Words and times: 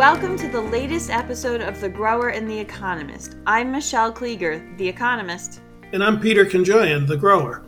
Welcome 0.00 0.38
to 0.38 0.48
the 0.48 0.62
latest 0.62 1.10
episode 1.10 1.60
of 1.60 1.78
The 1.78 1.90
Grower 1.90 2.30
and 2.30 2.48
the 2.48 2.58
Economist. 2.58 3.36
I'm 3.46 3.70
Michelle 3.70 4.10
Klieger, 4.10 4.74
The 4.78 4.88
Economist. 4.88 5.60
And 5.92 6.02
I'm 6.02 6.18
Peter 6.18 6.46
Konjoian, 6.46 7.06
The 7.06 7.18
Grower. 7.18 7.66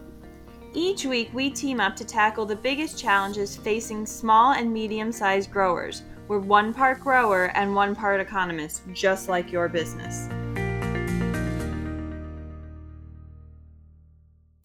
Each 0.73 1.05
week, 1.05 1.29
we 1.35 1.51
team 1.51 1.79
up 1.79 1.95
to 1.97 2.07
tackle 2.07 2.47
the 2.47 2.57
biggest 2.57 2.99
challenges 2.99 3.55
facing 3.55 4.07
small 4.07 4.55
and 4.55 4.73
medium 4.73 5.13
sized 5.13 5.51
growers. 5.51 6.05
We're 6.27 6.39
one 6.39 6.73
part 6.73 7.01
grower 7.01 7.55
and 7.55 7.75
one 7.75 7.95
part 7.95 8.19
economist, 8.19 8.81
just 8.95 9.29
like 9.29 9.53
your 9.53 9.69
business. 9.69 10.31